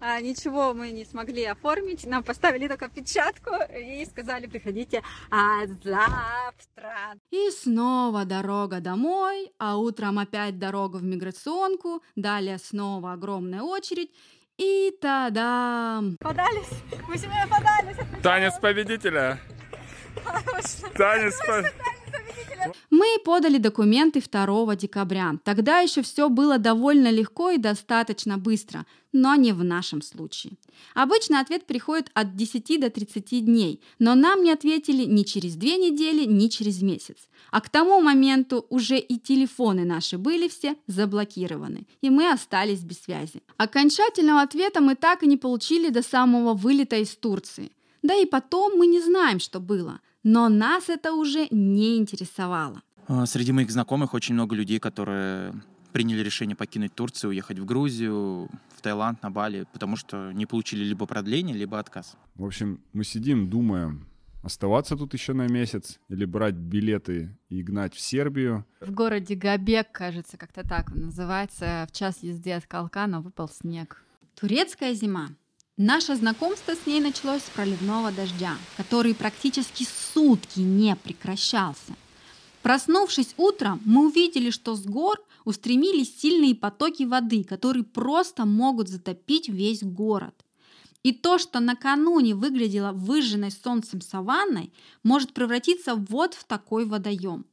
[0.00, 2.06] А, Ничего мы не смогли оформить.
[2.06, 7.18] Нам поставили только печатку и сказали, приходите а, завтра.
[7.32, 14.12] И снова дорога домой, а утром опять дорога в миграционку, далее снова огромная очередь,
[14.58, 16.16] и та-дам!
[16.20, 16.68] Подались.
[17.08, 17.96] Мы сегодня подались.
[18.22, 19.38] Танец победителя.
[20.96, 21.62] Танец по-
[22.90, 25.34] Мы подали документы 2 декабря.
[25.44, 30.54] Тогда еще все было довольно легко и достаточно быстро, но не в нашем случае.
[30.94, 35.76] Обычно ответ приходит от 10 до 30 дней, но нам не ответили ни через две
[35.76, 37.28] недели, ни через месяц.
[37.50, 43.00] А к тому моменту уже и телефоны наши были все заблокированы, и мы остались без
[43.00, 43.42] связи.
[43.56, 47.72] Окончательного ответа мы так и не получили до самого вылета из Турции.
[48.02, 52.82] Да и потом мы не знаем, что было, но нас это уже не интересовало.
[53.06, 55.54] А, Среди моих знакомых очень много людей, которые
[55.92, 60.84] приняли решение покинуть Турцию, уехать в Грузию, в Таиланд, на Бали, потому что не получили
[60.84, 62.16] либо продление, либо отказ.
[62.34, 64.06] В общем, мы сидим, думаем,
[64.42, 68.64] оставаться тут еще на месяц или брать билеты и гнать в Сербию.
[68.80, 74.04] В городе Габек, кажется, как-то так он называется, в час езды от Калкана выпал снег.
[74.38, 75.30] Турецкая зима.
[75.80, 81.94] Наше знакомство с ней началось с проливного дождя, который практически сутки не прекращался.
[82.62, 89.48] Проснувшись утром, мы увидели, что с гор устремились сильные потоки воды, которые просто могут затопить
[89.48, 90.34] весь город.
[91.04, 94.72] И то, что накануне выглядело выжженной солнцем саванной,
[95.04, 97.46] может превратиться вот в такой водоем.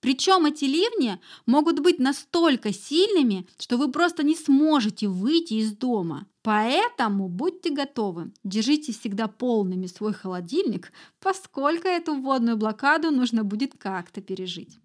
[0.00, 6.26] Причем эти ливни могут быть настолько сильными, что вы просто не сможете выйти из дома.
[6.42, 14.20] Поэтому будьте готовы, держите всегда полными свой холодильник, поскольку эту водную блокаду нужно будет как-то
[14.20, 14.78] пережить.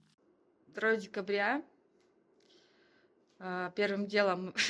[0.75, 1.63] 2 декабря.
[3.45, 4.53] А, Первым делом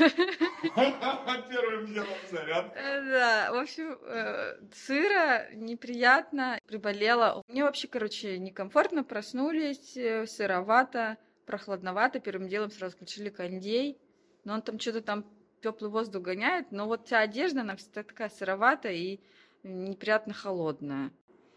[0.64, 2.74] Первым делом заряд.
[2.76, 7.44] Э, Да, в общем, э, сыро, неприятно, приболела.
[7.48, 12.20] Мне вообще, короче, некомфортно, проснулись, э, сыровато, прохладновато.
[12.20, 14.02] Первым делом сразу включили кондей,
[14.44, 15.24] но он там что-то там
[15.62, 19.20] теплый воздух гоняет, но вот вся одежда, она всегда такая сыроватая и
[19.62, 21.12] неприятно холодная.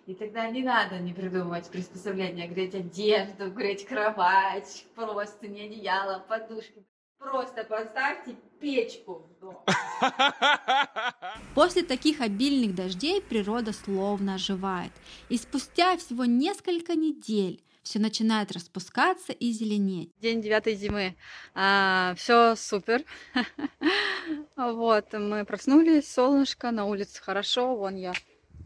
[0.04, 6.84] И тогда не надо не придумывать приспособления, греть одежду, греть кровать, просто не одеяло, подушки.
[7.18, 9.64] Просто поставьте печку в дом.
[11.54, 14.92] После таких обильных дождей природа словно оживает.
[15.28, 20.10] И спустя всего несколько недель все начинает распускаться и зеленеть.
[20.18, 21.14] День девятой зимы.
[22.16, 23.04] все супер.
[24.56, 28.12] вот, мы проснулись, солнышко, на улице хорошо, вон я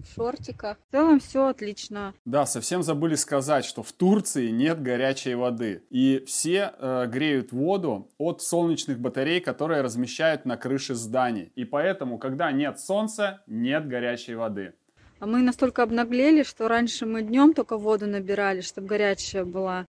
[0.03, 0.79] в шортиках.
[0.89, 2.15] В целом все отлично.
[2.25, 5.85] Да, совсем забыли сказать, что в Турции нет горячей воды.
[5.91, 11.53] И все э, греют воду от солнечных батарей, которые размещают на крыше зданий.
[11.55, 14.75] И поэтому, когда нет солнца, нет горячей воды.
[15.21, 19.87] А мы настолько обнаглели, что раньше мы днем только воду набирали, чтобы горячая была.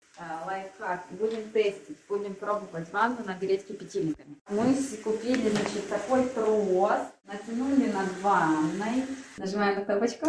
[0.47, 1.05] Лайфхак.
[1.11, 4.35] Будем тестить, будем пробовать ванну нагреть кипятильниками.
[4.49, 9.03] Мы купили, значит, такой трос, натянули над ванной.
[9.37, 10.25] Нажимаем на кнопочку.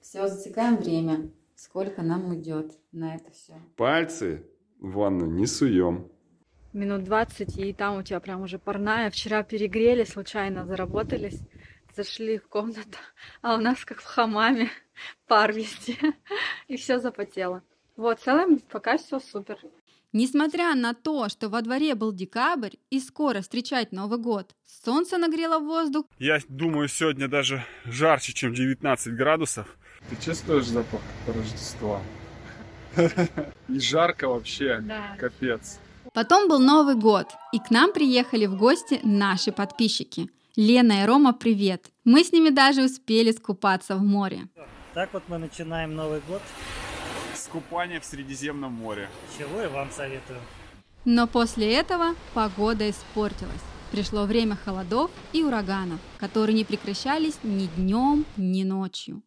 [0.00, 1.28] Все, засекаем время.
[1.56, 3.54] Сколько нам уйдет на это все.
[3.76, 4.44] Пальцы
[4.78, 6.08] в ванну не суем.
[6.72, 9.10] Минут 20, и там у тебя прям уже парная.
[9.10, 11.40] Вчера перегрели, случайно заработались.
[11.96, 12.98] Зашли в комнату,
[13.42, 14.70] а у нас как в хамаме
[15.26, 15.96] пар везде.
[16.68, 17.62] И все запотело.
[17.96, 19.58] Вот, в целом пока все супер.
[20.12, 24.54] Несмотря на то, что во дворе был декабрь и скоро встречать Новый год,
[24.84, 29.76] солнце нагрело воздух, Я думаю, сегодня даже жарче, чем 19 градусов.
[30.08, 32.00] Ты чувствуешь запах Рождества?
[33.68, 35.16] И жарко вообще, Да.
[35.18, 35.78] капец.
[36.14, 40.30] Потом был Новый год, и к нам приехали в гости наши подписчики.
[40.56, 41.90] Лена и Рома, привет!
[42.04, 44.48] Мы с ними даже успели скупаться в море.
[44.94, 46.40] Так вот мы начинаем Новый год,
[47.34, 49.10] Скупание в Средиземном море.
[49.36, 50.38] чего я вам советую.
[51.04, 53.60] Но после этого погода испортилась.
[53.92, 59.22] Пришло время холодов и ураганов, которые не прекращались ни днем, ни ночью.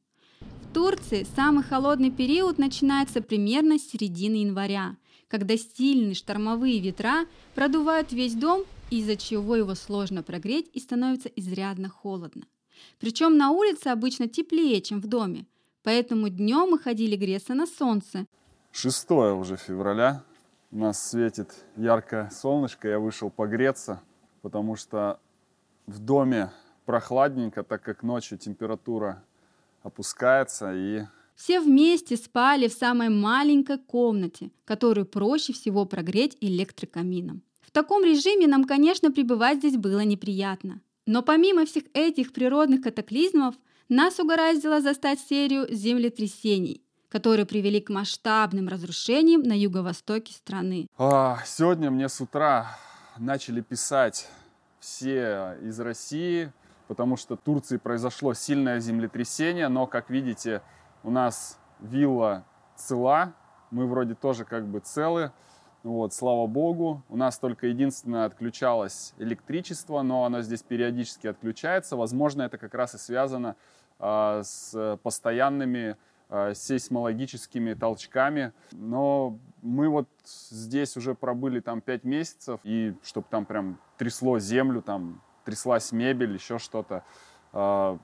[0.73, 8.33] Турции самый холодный период начинается примерно с середины января, когда сильные штормовые ветра продувают весь
[8.33, 12.45] дом, из-за чего его сложно прогреть и становится изрядно холодно.
[12.99, 15.45] Причем на улице обычно теплее, чем в доме,
[15.83, 18.25] поэтому днем мы ходили греться на солнце.
[18.71, 20.23] 6 уже февраля,
[20.71, 24.01] у нас светит яркое солнышко, я вышел погреться,
[24.41, 25.19] потому что
[25.87, 26.51] в доме
[26.85, 29.23] прохладненько, так как ночью температура
[29.83, 31.03] опускается и
[31.35, 37.43] все вместе спали в самой маленькой комнате, которую проще всего прогреть электрокамином.
[37.69, 40.81] В таком режиме нам, конечно, пребывать здесь было неприятно.
[41.05, 43.53] Но помимо всех этих природных катаклизмов,
[43.89, 50.87] нас угораздило застать серию землетрясений, которые привели к масштабным разрушениям на юго-востоке страны.
[50.97, 52.75] А, сегодня мне с утра
[53.19, 54.27] начали писать
[54.79, 56.51] все из России,
[56.87, 60.63] потому что в Турции произошло сильное землетрясение, но, как видите,
[61.03, 63.35] у нас вилла цела,
[63.69, 65.31] мы вроде тоже как бы целы,
[65.83, 67.03] вот, слава богу.
[67.07, 71.95] У нас только единственное отключалось электричество, но оно здесь периодически отключается.
[71.95, 73.55] Возможно, это как раз и связано
[73.99, 75.95] э, с постоянными
[76.29, 78.51] э, сейсмологическими толчками.
[78.73, 84.81] Но мы вот здесь уже пробыли там 5 месяцев, и чтобы там прям трясло землю,
[84.81, 87.03] там тряслась мебель, еще что-то,
[87.53, 87.97] э,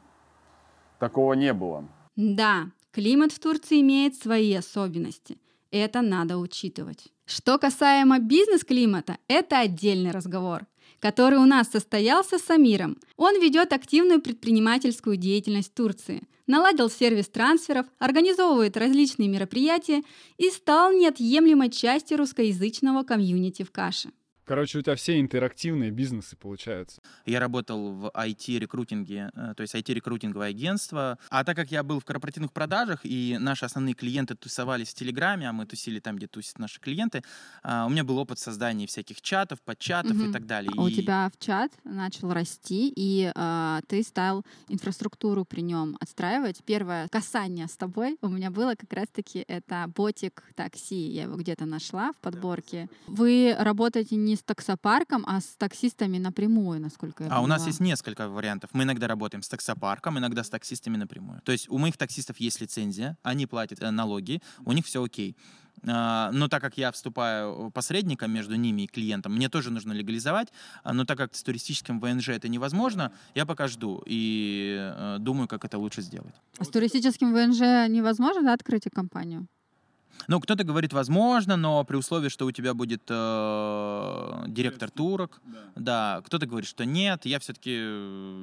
[0.99, 1.85] такого не было.
[2.15, 5.37] Да, климат в Турции имеет свои особенности.
[5.71, 7.07] Это надо учитывать.
[7.25, 10.67] Что касаемо бизнес-климата, это отдельный разговор,
[10.99, 12.97] который у нас состоялся с Амиром.
[13.17, 20.03] Он ведет активную предпринимательскую деятельность в Турции, наладил сервис трансферов, организовывает различные мероприятия
[20.37, 24.11] и стал неотъемлемой частью русскоязычного комьюнити в Каше.
[24.45, 27.01] Короче, у тебя все интерактивные бизнесы получаются.
[27.25, 31.17] Я работал в IT-рекрутинге, э, то есть IT-рекрутинговое агентство.
[31.29, 35.49] А так как я был в корпоративных продажах, и наши основные клиенты тусовались в Телеграме,
[35.49, 37.23] а мы тусили там, где тусят наши клиенты,
[37.63, 40.29] а, у меня был опыт создания всяких чатов, подчатов угу.
[40.29, 40.71] и так далее.
[40.77, 40.85] А и...
[40.85, 46.63] у тебя в чат начал расти, и э, ты стал инфраструктуру при нем отстраивать.
[46.65, 51.09] Первое касание с тобой у меня было как раз-таки это ботик такси.
[51.09, 52.89] Я его где-то нашла в подборке.
[53.07, 57.43] Вы работаете не с таксопарком, а с таксистами напрямую, насколько я А поняла.
[57.43, 58.69] у нас есть несколько вариантов.
[58.73, 61.41] Мы иногда работаем с таксопарком, иногда с таксистами напрямую.
[61.41, 65.35] То есть у моих таксистов есть лицензия, они платят э, налоги, у них все окей.
[65.87, 70.49] А, но так как я вступаю посредником между ними и клиентом, мне тоже нужно легализовать,
[70.83, 75.47] а, но так как с туристическим ВНЖ это невозможно, я пока жду и э, думаю,
[75.47, 76.33] как это лучше сделать.
[76.57, 79.47] А с туристическим ВНЖ невозможно да, открыть компанию?
[80.27, 85.41] Ну, кто-то говорит, возможно, но при условии, что у тебя будет э, директор турок.
[85.45, 85.59] Да.
[85.75, 86.21] да.
[86.25, 87.25] Кто-то говорит, что нет.
[87.25, 87.77] Я все-таки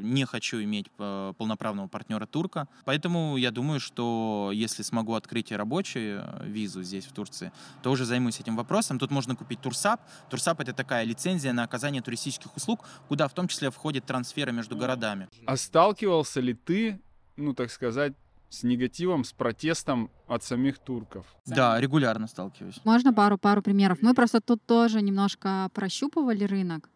[0.03, 2.69] не хочу иметь э, полноправного партнера турка.
[2.85, 8.05] Поэтому я думаю, что если смогу открыть рабочую э, визу здесь, в Турции, то уже
[8.05, 8.99] займусь этим вопросом.
[8.99, 10.01] Тут можно купить TÜRSAB.
[10.31, 14.77] TÜRSAB— это такая лицензия на оказание туристических услуг, куда в том числе входят трансферы между
[14.77, 15.29] городами.
[15.47, 17.01] А сталкивался ли ты,
[17.37, 18.15] ну, так сказать,
[18.53, 21.25] с негативом, с протестом от самих турков.
[21.47, 22.81] Да, регулярно сталкиваюсь.
[22.85, 23.99] Можно пару, пару примеров?
[24.03, 26.89] Мы просто тут тоже немножко прощупывали рынок.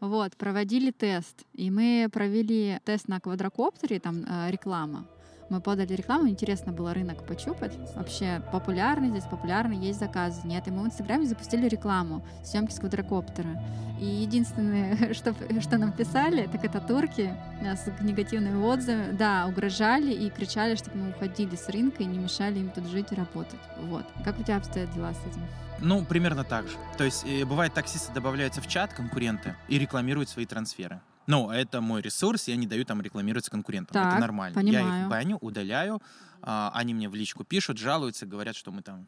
[0.00, 1.44] Вот, проводили тест.
[1.54, 5.06] И мы провели тест на квадрокоптере, там э, реклама.
[5.50, 7.76] Мы подали рекламу, интересно было рынок почупать.
[7.96, 10.68] Вообще популярный здесь, популярный, есть заказы, нет.
[10.68, 13.60] И мы в Инстаграме запустили рекламу, съемки с квадрокоптера.
[14.00, 20.30] И единственное, что, что нам писали, так это турки с негативными отзывами, да, угрожали и
[20.30, 23.60] кричали, чтобы мы уходили с рынка и не мешали им тут жить и работать.
[23.82, 24.06] Вот.
[24.24, 25.42] Как у тебя обстоят дела с этим?
[25.80, 26.76] Ну, примерно так же.
[26.96, 31.00] То есть, э, бывает, таксисты добавляются в чат, конкуренты, и рекламируют свои трансферы.
[31.26, 33.94] Ну, это мой ресурс, я не даю там рекламироваться конкурентам.
[33.94, 34.54] Так, это нормально.
[34.54, 34.86] Понимаю.
[34.86, 36.02] Я их баню, удаляю,
[36.42, 39.06] а, они мне в личку пишут, жалуются, говорят, что мы там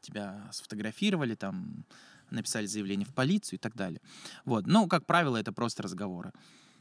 [0.00, 1.84] тебя сфотографировали, там
[2.30, 4.00] написали заявление в полицию и так далее.
[4.44, 4.66] Вот.
[4.66, 6.32] Ну, как правило, это просто разговоры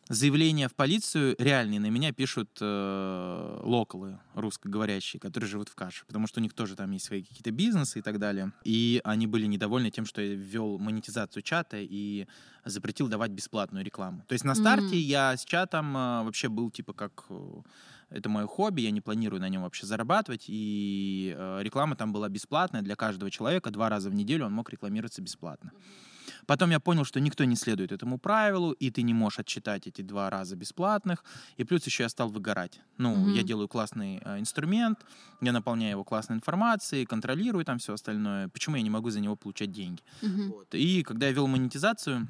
[0.10, 6.28] заявления в полицию реальные на меня пишут э, локалы русскоговорящие, которые живут в Каше, потому
[6.28, 8.52] что у них тоже там есть свои какие-то бизнесы и так далее.
[8.64, 12.28] И они были недовольны тем, что я ввел монетизацию чата и
[12.66, 14.24] запретил давать бесплатную рекламу.
[14.28, 15.10] То есть на старте mm-hmm.
[15.10, 17.62] я с чатом э, вообще был типа как э,
[18.10, 22.30] это мое хобби, я не планирую на нем вообще зарабатывать, и э, реклама там была
[22.30, 25.72] бесплатная для каждого человека, два раза в неделю он мог рекламироваться бесплатно.
[25.74, 26.11] Mm-hmm.
[26.46, 30.02] Потом я понял, что никто не следует этому правилу, и ты не можешь отчитать эти
[30.02, 31.24] два раза бесплатных.
[31.58, 32.80] И плюс еще я стал выгорать.
[32.98, 33.32] Ну, mm-hmm.
[33.34, 35.00] я делаю классный э, инструмент,
[35.42, 38.48] я наполняю его классной информацией, контролирую там все остальное.
[38.50, 40.02] Почему я не могу за него получать деньги?
[40.22, 40.48] Mm-hmm.
[40.50, 40.76] Вот.
[40.76, 42.28] И когда я вел монетизацию,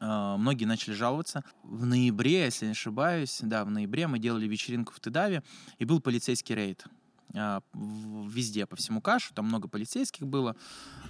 [0.00, 1.44] э, многие начали жаловаться.
[1.62, 5.42] В ноябре, если не ошибаюсь, да, в ноябре мы делали вечеринку в Тедаве,
[5.78, 6.86] и был полицейский рейд.
[7.34, 10.56] А, везде, по всему кашу, там много полицейских было.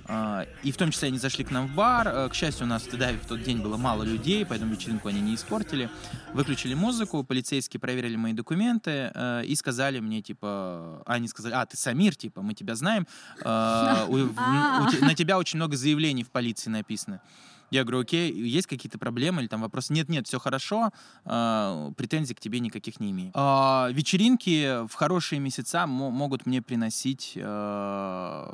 [0.06, 2.08] А, и в том числе они зашли к нам в бар.
[2.08, 5.08] А, к счастью, у нас в Тедаве в тот день было мало людей, поэтому вечеринку
[5.08, 5.88] они не испортили.
[6.34, 9.12] Выключили музыку, полицейские проверили мои документы
[9.44, 13.06] и сказали мне, типа, они сказали, а, ты Самир, типа, мы тебя знаем,
[13.44, 17.20] на тебя очень много заявлений в полиции написано.
[17.70, 19.92] Я говорю, окей, есть какие-то проблемы или там вопросы?
[19.92, 20.90] Нет, нет, все хорошо,
[21.24, 23.32] э, претензий к тебе никаких не имею.
[23.34, 28.52] Э, вечеринки в хорошие месяца могут мне приносить э,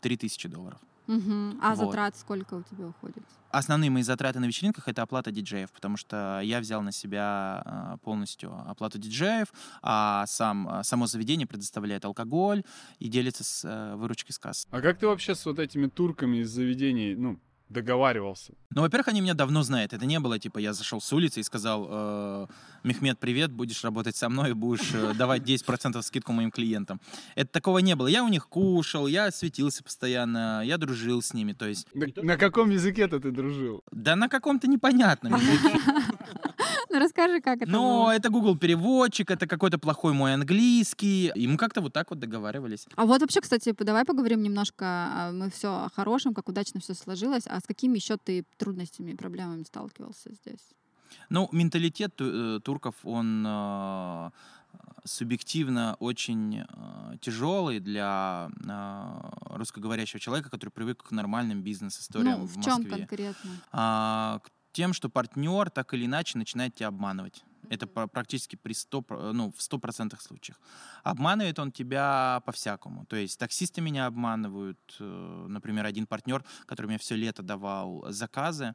[0.00, 0.78] 3000 долларов.
[1.10, 1.58] Угу.
[1.60, 1.86] А вот.
[1.86, 3.24] затрат сколько у тебя уходит?
[3.50, 7.96] Основные мои затраты на вечеринках это оплата диджеев, потому что я взял на себя а,
[8.04, 9.48] полностью оплату диджеев,
[9.82, 12.62] а сам, а, само заведение предоставляет алкоголь
[13.00, 14.68] и делится с э, выручкой с кассы.
[14.70, 17.40] А как ты вообще с вот этими турками из заведений, ну,
[17.70, 18.52] договаривался?
[18.70, 19.92] Ну, во-первых, они меня давно знают.
[19.92, 22.46] Это не было, типа, я зашел с улицы и сказал, э,
[22.82, 27.00] Мехмед, привет, будешь работать со мной, будешь э, давать 10% скидку моим клиентам.
[27.34, 28.08] Это такого не было.
[28.08, 31.86] Я у них кушал, я светился постоянно, я дружил с ними, то есть...
[31.94, 33.82] На, на каком языке-то ты дружил?
[33.90, 35.80] Да на каком-то непонятном языке.
[36.90, 38.10] Ну, расскажи, как это Но было.
[38.10, 41.30] это Google переводчик, это какой-то плохой мой английский.
[41.34, 42.86] И мы как-то вот так вот договаривались.
[42.96, 46.94] А вот вообще, кстати, давай поговорим немножко, а, мы все о хорошем, как удачно все
[46.94, 47.44] сложилось.
[47.46, 50.74] А с какими еще ты трудностями и проблемами сталкивался здесь?
[51.28, 54.30] Ну, менталитет э, турков, он э,
[55.04, 62.52] субъективно очень э, тяжелый для э, русскоговорящего человека, который привык к нормальным бизнес-историям ну, в,
[62.52, 62.72] в Москве.
[62.74, 63.50] чем конкретно?
[63.72, 64.40] А,
[64.72, 67.44] тем, что партнер так или иначе начинает тебя обманывать.
[67.68, 70.60] Это практически при 100, ну, в 100% случаях.
[71.04, 73.06] Обманывает он тебя по-всякому.
[73.06, 74.96] То есть таксисты меня обманывают.
[74.98, 78.74] Э, например, один партнер, который мне все лето давал заказы,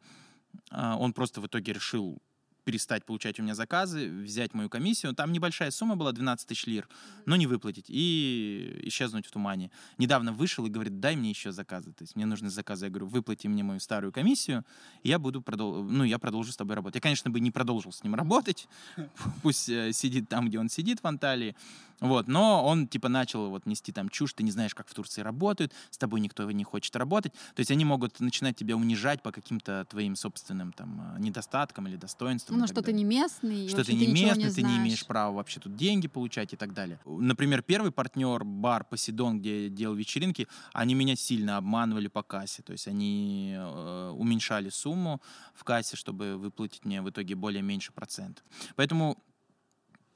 [0.72, 2.22] э, он просто в итоге решил
[2.66, 5.14] перестать получать у меня заказы, взять мою комиссию.
[5.14, 6.90] Там небольшая сумма была, 12 тысяч лир,
[7.26, 9.72] но не выплатить и исчезнуть в тумане.
[9.98, 11.94] Недавно вышел и говорит, дай мне еще заказы.
[11.94, 12.86] То есть мне нужны заказы.
[12.88, 14.66] Я говорю, выплати мне мою старую комиссию,
[15.04, 15.84] и я буду продол...
[15.84, 16.96] ну, я продолжу с тобой работать.
[16.96, 18.68] Я, конечно, бы не продолжил с ним работать.
[19.44, 21.56] Пусть э, сидит там, где он сидит в Анталии.
[22.02, 25.22] Вот, но он типа начал вот нести там чушь, ты не знаешь, как в Турции
[25.22, 27.32] работают, с тобой никто не хочет работать.
[27.56, 31.96] То есть они могут начинать тебя унижать по каким-то твоим собственным там э, недостаткам или
[31.96, 32.55] достоинствам.
[32.56, 35.76] Ну, что ты не местный, что ты не местный, ты не имеешь права вообще тут
[35.76, 37.00] деньги получать и так далее.
[37.06, 42.64] Например, первый партнер, бар Посейдон, где я делал вечеринки, они меня сильно обманывали по кассе.
[42.64, 45.22] То есть они э, уменьшали сумму
[45.54, 48.44] в кассе, чтобы выплатить мне в итоге более меньше процент.
[48.76, 49.18] Поэтому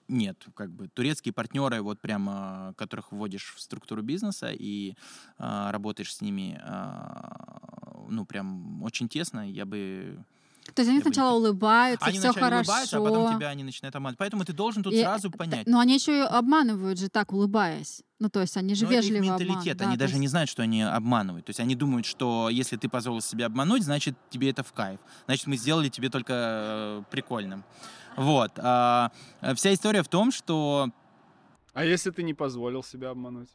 [0.10, 4.96] нет, как бы турецкие партнеры, вот прямо, которых вводишь в структуру бизнеса и
[5.38, 10.26] э, работаешь с ними, э, ну, прям очень тесно, я бы
[10.74, 12.72] то есть они сначала улыбаются, они все хорошо.
[12.72, 14.18] улыбаются, а потом тебя они начинают обманывать.
[14.18, 15.02] Поэтому ты должен тут и...
[15.02, 15.68] сразу понять.
[15.68, 18.02] Но они еще и обманывают же так, улыбаясь.
[18.20, 19.88] Ну, то есть они же Но вежливо это их менталитет, обман...
[19.90, 20.22] они да, даже есть...
[20.22, 21.46] не знают, что они обманывают.
[21.46, 25.00] То есть они думают, что если ты позволил себя обмануть, значит, тебе это в кайф.
[25.26, 27.64] Значит, мы сделали тебе только э, прикольным.
[28.18, 28.52] Вот.
[28.58, 29.12] А,
[29.56, 30.90] вся история в том, что...
[31.74, 33.50] А если ты не позволил себя обмануть?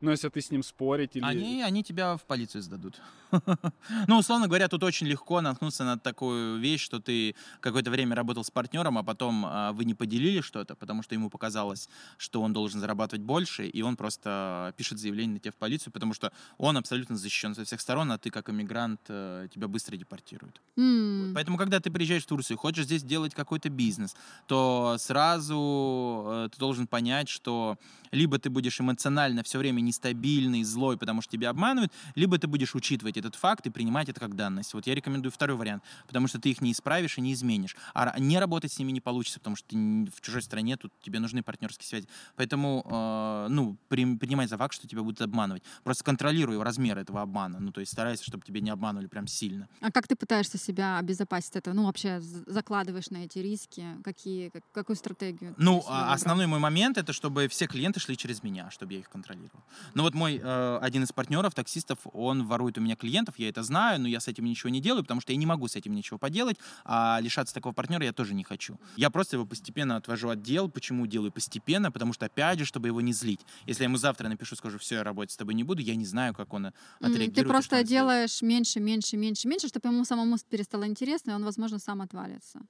[0.00, 1.24] Ну, если ты с ним спорить или...
[1.24, 3.00] Они, они тебя в полицию сдадут.
[4.08, 8.42] ну, условно говоря, тут очень легко наткнуться на такую вещь, что ты какое-то время работал
[8.42, 12.52] с партнером, а потом а, вы не поделили что-то, потому что ему показалось, что он
[12.52, 16.76] должен зарабатывать больше, и он просто пишет заявление на тебя в полицию, потому что он
[16.76, 20.60] абсолютно защищен со всех сторон, а ты как иммигрант, а, тебя быстро депортируют.
[20.76, 21.34] Mm.
[21.34, 26.48] Поэтому, когда ты приезжаешь в Турцию и хочешь здесь делать какой-то бизнес, то сразу э,
[26.52, 27.78] ты должен понять, что
[28.12, 32.74] либо ты будешь эмоционально все время нестабильный, злой, потому что тебя обманывают, либо ты будешь
[32.74, 34.74] учитывать этот факт и принимать это как данность.
[34.74, 37.76] Вот я рекомендую второй вариант, потому что ты их не исправишь и не изменишь.
[37.94, 41.18] А не работать с ними не получится, потому что ты в чужой стране, тут тебе
[41.18, 42.08] нужны партнерские связи.
[42.36, 45.62] Поэтому, э, ну, при, принимай за факт, что тебя будут обманывать.
[45.84, 47.58] Просто контролируй размер этого обмана.
[47.60, 49.68] Ну, то есть старайся, чтобы тебя не обманывали прям сильно.
[49.80, 51.74] А как ты пытаешься себя обезопасить от этого?
[51.74, 53.84] Ну, вообще закладываешь на эти риски?
[54.04, 55.54] Какие, как, какую стратегию?
[55.58, 59.08] Ну, а, основной мой момент это, чтобы все клиенты шли через меня, чтобы я их
[59.08, 59.62] контролировал.
[59.94, 63.62] Ну, вот мой э, один из партнеров, таксистов, он ворует у меня клиентов, я это
[63.62, 65.94] знаю, но я с этим ничего не делаю, потому что я не могу с этим
[65.94, 68.78] ничего поделать, а лишаться такого партнера я тоже не хочу.
[68.96, 70.68] Я просто его постепенно отвожу от дел.
[70.68, 71.90] Почему делаю постепенно?
[71.92, 73.40] Потому что, опять же, чтобы его не злить.
[73.66, 76.06] Если я ему завтра напишу, скажу, все, я работать с тобой не буду, я не
[76.06, 76.66] знаю, как он
[77.00, 77.34] отреагирует.
[77.34, 81.78] Ты просто делаешь меньше, меньше, меньше, меньше, чтобы ему самому перестало интересно, и он, возможно,
[81.78, 82.60] сам отвалится.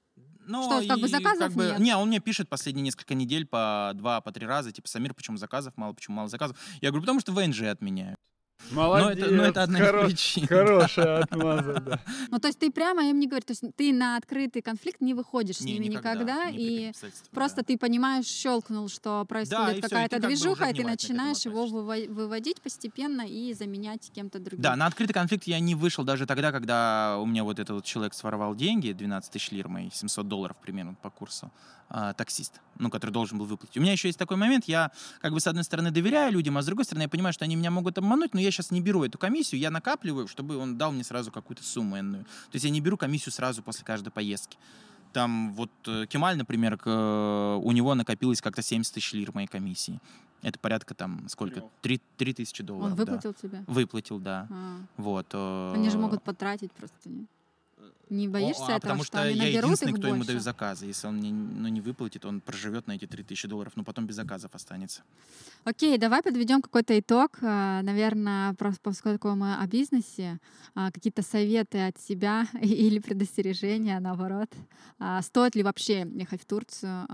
[0.50, 1.78] Ну, что, как бы заказов как бы, нет?
[1.78, 5.36] Не, он мне пишет последние несколько недель по два, по три раза, типа, Самир, почему
[5.36, 6.56] заказов мало, почему мало заказов?
[6.80, 8.18] Я говорю, потому что ВНЖ отменяют.
[8.70, 10.46] Молодец, но это, но это одна хоро- из причин.
[10.46, 12.00] Хорошая отмаза, да.
[12.30, 15.14] Ну, то есть ты прямо им не говоришь, то есть ты на открытый конфликт не
[15.14, 16.92] выходишь с Не, ними никогда, ни при и
[17.32, 17.62] просто да.
[17.64, 21.66] ты понимаешь, щелкнул, что происходит и какая-то ты как бы движуха, и ты начинаешь его
[21.66, 24.62] выво- выводить постепенно и заменять кем-то другим.
[24.62, 27.84] Да, на открытый конфликт я не вышел даже тогда, когда у меня вот этот вот
[27.84, 31.50] человек своровал деньги, 12 тысяч лир мои, 700 долларов примерно по курсу,
[31.90, 33.76] а, таксист, ну, который должен был выплатить.
[33.76, 36.62] У меня еще есть такой момент, я как бы с одной стороны доверяю людям, а
[36.62, 39.02] с другой стороны я понимаю, что они меня могут обмануть, но я сейчас не беру
[39.04, 42.24] эту комиссию, я накапливаю, чтобы он дал мне сразу какую-то сумму энную.
[42.24, 44.56] То есть я не беру комиссию сразу после каждой поездки.
[45.12, 49.48] Там вот э, Кемаль, например, к- э, у него накопилось как-то 70 тысяч лир моей
[49.48, 49.98] комиссии.
[50.42, 51.64] Это порядка там сколько?
[51.82, 52.92] 3, тысячи долларов.
[52.92, 53.04] Он да.
[53.04, 53.64] выплатил тебе?
[53.66, 54.46] Выплатил, да.
[54.48, 54.76] А.
[54.96, 55.26] Вот.
[55.32, 56.94] э, Они же могут потратить просто.
[57.08, 57.26] Не,
[58.10, 60.28] не боишься а, этого, потому что, что, они я наберут единственный, их кто ему больше?
[60.32, 60.86] дает заказы.
[60.86, 64.16] Если он мне ну, не выплатит, он проживет на эти 3000 долларов, но потом без
[64.16, 65.02] заказов останется.
[65.64, 67.38] Окей, давай подведем какой-то итог.
[67.42, 70.38] А, Наверное, про- поскольку мы о бизнесе,
[70.74, 74.50] а, какие-то советы от себя или предостережения, наоборот.
[74.98, 77.06] А, Стоит ли вообще ехать в Турцию?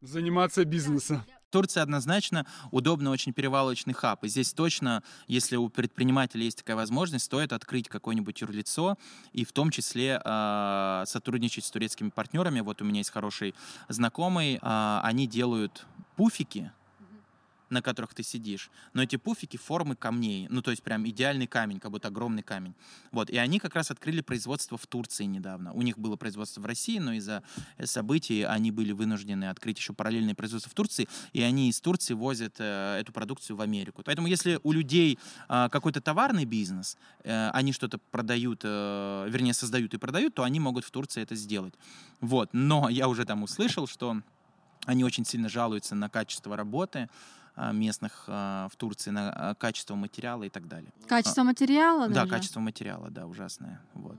[0.00, 1.22] Заниматься бизнесом.
[1.54, 4.24] Турция однозначно удобный очень перевалочный хаб.
[4.24, 8.98] И здесь точно, если у предпринимателя есть такая возможность, стоит открыть какое-нибудь юрлицо
[9.32, 12.58] и в том числе э, сотрудничать с турецкими партнерами.
[12.58, 13.54] Вот у меня есть хороший
[13.88, 15.86] знакомый, э, они делают
[16.16, 16.72] пуфики,
[17.74, 21.80] на которых ты сидишь, но эти пуфики формы камней, ну то есть прям идеальный камень,
[21.80, 22.74] как будто огромный камень.
[23.10, 25.72] Вот, и они как раз открыли производство в Турции недавно.
[25.72, 27.42] У них было производство в России, но из-за
[27.84, 32.54] событий они были вынуждены открыть еще параллельное производство в Турции, и они из Турции возят
[32.58, 34.02] э, эту продукцию в Америку.
[34.04, 35.18] Поэтому если у людей
[35.48, 40.60] э, какой-то товарный бизнес, э, они что-то продают, э, вернее создают и продают, то они
[40.60, 41.74] могут в Турции это сделать.
[42.20, 44.22] Вот, но я уже там услышал, что
[44.86, 47.08] они очень сильно жалуются на качество работы
[47.56, 50.90] местных а, в Турции, на а, качество материала и так далее.
[51.06, 52.30] Качество материала Да, даже?
[52.30, 53.80] качество материала, да, ужасное.
[53.94, 54.18] Вот.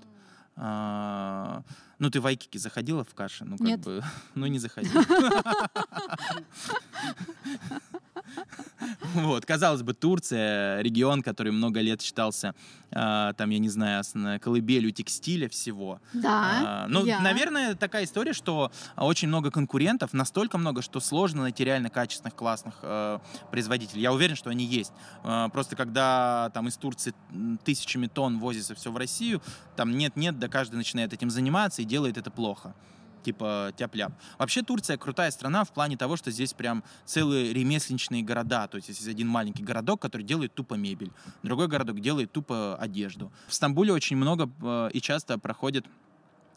[0.58, 1.64] А,
[2.00, 3.44] ну, ты в Айкики заходила в каши?
[3.44, 3.82] Ну, как Нет.
[3.82, 4.02] бы,
[4.36, 5.04] ну, не заходила.
[9.14, 12.54] Вот, казалось бы, Турция, регион, который много лет считался,
[12.92, 14.04] а, там, я не знаю,
[14.42, 16.00] колыбелью текстиля всего.
[16.14, 17.20] Да, А, ну, я.
[17.20, 22.80] наверное, такая история, что очень много конкурентов, настолько много, что сложно найти реально качественных, классных
[22.82, 23.20] э,
[23.52, 24.02] производителей.
[24.02, 24.92] Я уверен, что они есть.
[25.24, 27.14] Э, просто когда там из Турции
[27.64, 29.42] тысячами тонн возится все в Россию,
[29.76, 32.74] там нет-нет, да каждый начинает этим заниматься и делает это плохо
[33.26, 34.14] типа тяп-ляп.
[34.38, 38.68] Вообще Турция крутая страна в плане того, что здесь прям целые ремесленничные города.
[38.68, 41.12] То есть есть один маленький городок, который делает тупо мебель,
[41.44, 43.32] другой городок делает тупо одежду.
[43.48, 45.86] В Стамбуле очень много э, и часто проходят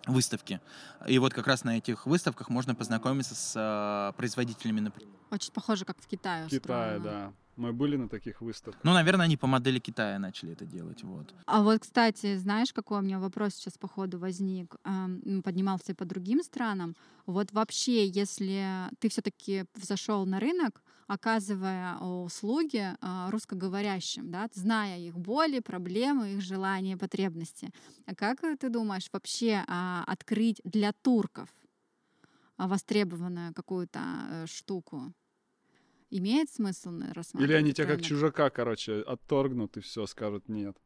[0.06, 0.60] выставки.
[1.06, 5.14] И вот как раз на этих выставках можно познакомиться с э, производителями, например.
[5.30, 7.32] Очень похоже, как в Китае В Китае, да.
[7.58, 8.84] Мы были на таких выставках.
[8.84, 11.02] Ну, наверное, они по модели Китая начали это делать.
[11.02, 11.34] Вот.
[11.46, 14.76] А вот, кстати, знаешь, какой у меня вопрос сейчас по ходу возник?
[15.42, 16.94] Поднимался и по другим странам.
[17.26, 18.64] Вот вообще, если
[19.00, 26.34] ты все-таки взошел на рынок, оказывая э, услуги э, русскоговорящим, да, зная их боли, проблемы,
[26.34, 27.72] их желания, потребности.
[28.06, 31.48] А как ты думаешь вообще а, открыть для турков
[32.56, 34.00] а, востребованную какую-то
[34.46, 35.12] штуку?
[36.10, 37.50] Имеет смысл на- рассматривать?
[37.50, 40.76] Или они тебя как чужака, короче, отторгнут и все, скажут нет.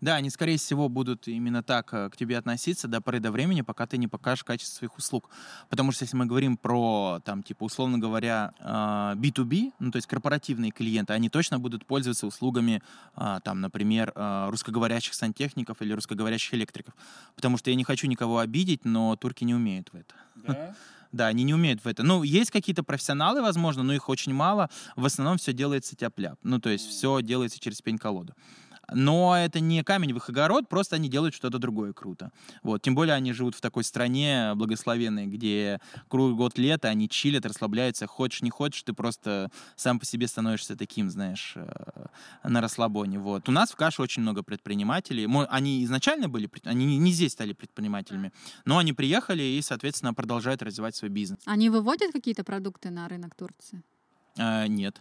[0.00, 3.60] Да, они, скорее всего, будут именно так э, к тебе относиться до поры до времени,
[3.60, 5.28] пока ты не покажешь качество своих услуг.
[5.68, 8.64] Потому что если мы говорим про, там, типа, условно говоря, э,
[9.18, 12.82] B2B, ну, то есть корпоративные клиенты, они точно будут пользоваться услугами,
[13.14, 16.94] а, там, например, э, русскоговорящих сантехников или русскоговорящих электриков.
[17.34, 20.14] Потому что я не хочу никого обидеть, но турки не умеют в это.
[20.36, 20.74] Да?
[21.12, 22.02] Да, они не умеют в это.
[22.02, 24.70] Ну, есть какие-то профессионалы, возможно, но их очень мало.
[24.96, 26.38] В основном все делается тяп-ляп.
[26.42, 28.34] Ну, то есть все делается через пень-колоду.
[28.92, 32.30] Но это не камень в их огород, просто они делают что-то другое круто.
[32.62, 32.82] Вот.
[32.82, 38.06] Тем более они живут в такой стране благословенной, где круглый год лето, они чилят, расслабляются.
[38.06, 42.06] Хочешь, не хочешь, ты просто сам по себе становишься таким, знаешь, э,
[42.44, 43.18] на расслабоне.
[43.18, 43.48] Вот.
[43.48, 45.26] У нас в Каше очень много предпринимателей.
[45.48, 48.32] Они изначально были, они не- не здесь стали предпринимателями,
[48.64, 51.40] но они приехали и, соответственно, продолжают развивать свой бизнес.
[51.46, 53.82] Они выводят какие-то продукты на рынок Турции?
[54.38, 55.00] А, нет.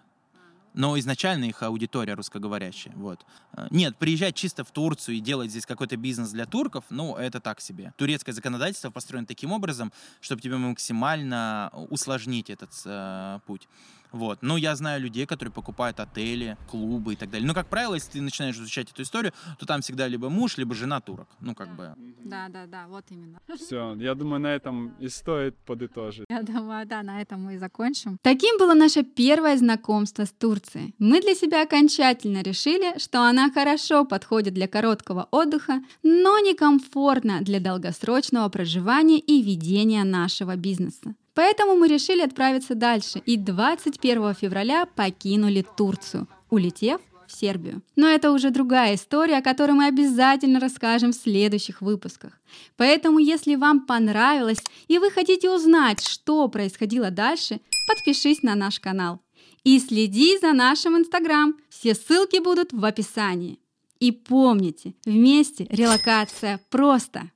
[0.73, 2.93] Но изначально их аудитория русскоговорящая.
[2.95, 3.25] Вот.
[3.53, 7.39] А, Нет, приезжать чисто в Турцию и делать здесь какой-то бизнес для турков, ну, это
[7.39, 7.93] так себе.
[7.97, 9.91] Турецкое законодательство построено таким образом,
[10.21, 13.67] чтобы тебе максимально усложнить этот э, путь.
[14.11, 14.39] Вот.
[14.41, 17.47] Но я знаю людей, которые покупают отели, клубы и так далее.
[17.47, 20.75] Но, как правило, если ты начинаешь изучать эту историю, то там всегда либо муж, либо
[20.75, 21.27] жена турок.
[21.39, 21.93] Ну, как бы.
[22.23, 23.39] Да, да, да, вот именно.
[23.55, 26.25] Все, я думаю, на этом и стоит подытожить.
[26.29, 28.17] Я думаю, да, на этом мы и закончим.
[28.21, 30.93] Таким было наше первое знакомство с Турцией.
[30.99, 37.59] Мы для себя окончательно решили, что она хорошо подходит для короткого отдыха, но некомфортно для
[37.59, 41.15] долгосрочного проживания и ведения нашего бизнеса.
[41.33, 47.81] Поэтому мы решили отправиться дальше и 21 февраля покинули Турцию, улетев в Сербию.
[47.95, 52.33] Но это уже другая история, о которой мы обязательно расскажем в следующих выпусках.
[52.75, 59.21] Поэтому, если вам понравилось и вы хотите узнать, что происходило дальше, подпишись на наш канал.
[59.63, 61.55] И следи за нашим инстаграм.
[61.69, 63.59] Все ссылки будут в описании.
[63.99, 67.31] И помните, вместе релокация просто.